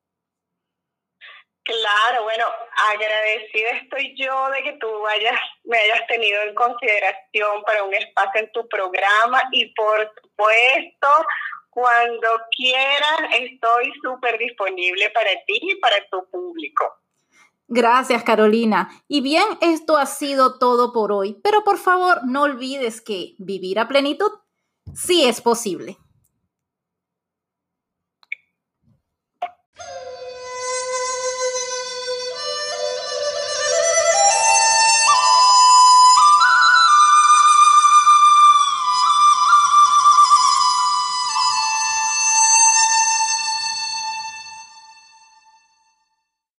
Claro, 1.69 2.23
bueno, 2.25 2.47
agradecida 2.89 3.71
estoy 3.83 4.15
yo 4.17 4.49
de 4.53 4.63
que 4.63 4.73
tú 4.81 4.89
me 5.65 5.79
hayas 5.79 6.07
tenido 6.07 6.41
en 6.45 6.55
consideración 6.55 7.63
para 7.67 7.85
un 7.85 7.93
espacio 7.93 8.41
en 8.41 8.53
tu 8.53 8.67
programa 8.69 9.43
y 9.53 9.67
por 9.75 10.11
supuesto, 10.19 11.09
cuando 11.69 12.29
quieras, 12.57 13.21
estoy 13.39 13.93
súper 14.03 14.39
disponible 14.39 15.11
para 15.11 15.29
ti 15.47 15.61
y 15.61 15.75
para 15.75 15.97
tu 16.09 16.27
público. 16.31 16.87
Gracias, 17.67 18.25
Carolina. 18.25 18.89
Y 19.07 19.21
bien, 19.21 19.45
esto 19.61 19.99
ha 19.99 20.07
sido 20.07 20.59
todo 20.59 20.91
por 20.91 21.13
hoy, 21.13 21.39
pero 21.45 21.65
por 21.65 21.77
favor 21.77 22.21
no 22.25 22.45
olvides 22.45 23.03
que 23.03 23.35
vivir 23.37 23.79
a 23.79 23.89
plenitud 23.89 24.31
sí 24.95 25.29
es 25.29 25.43
posible. 25.43 25.99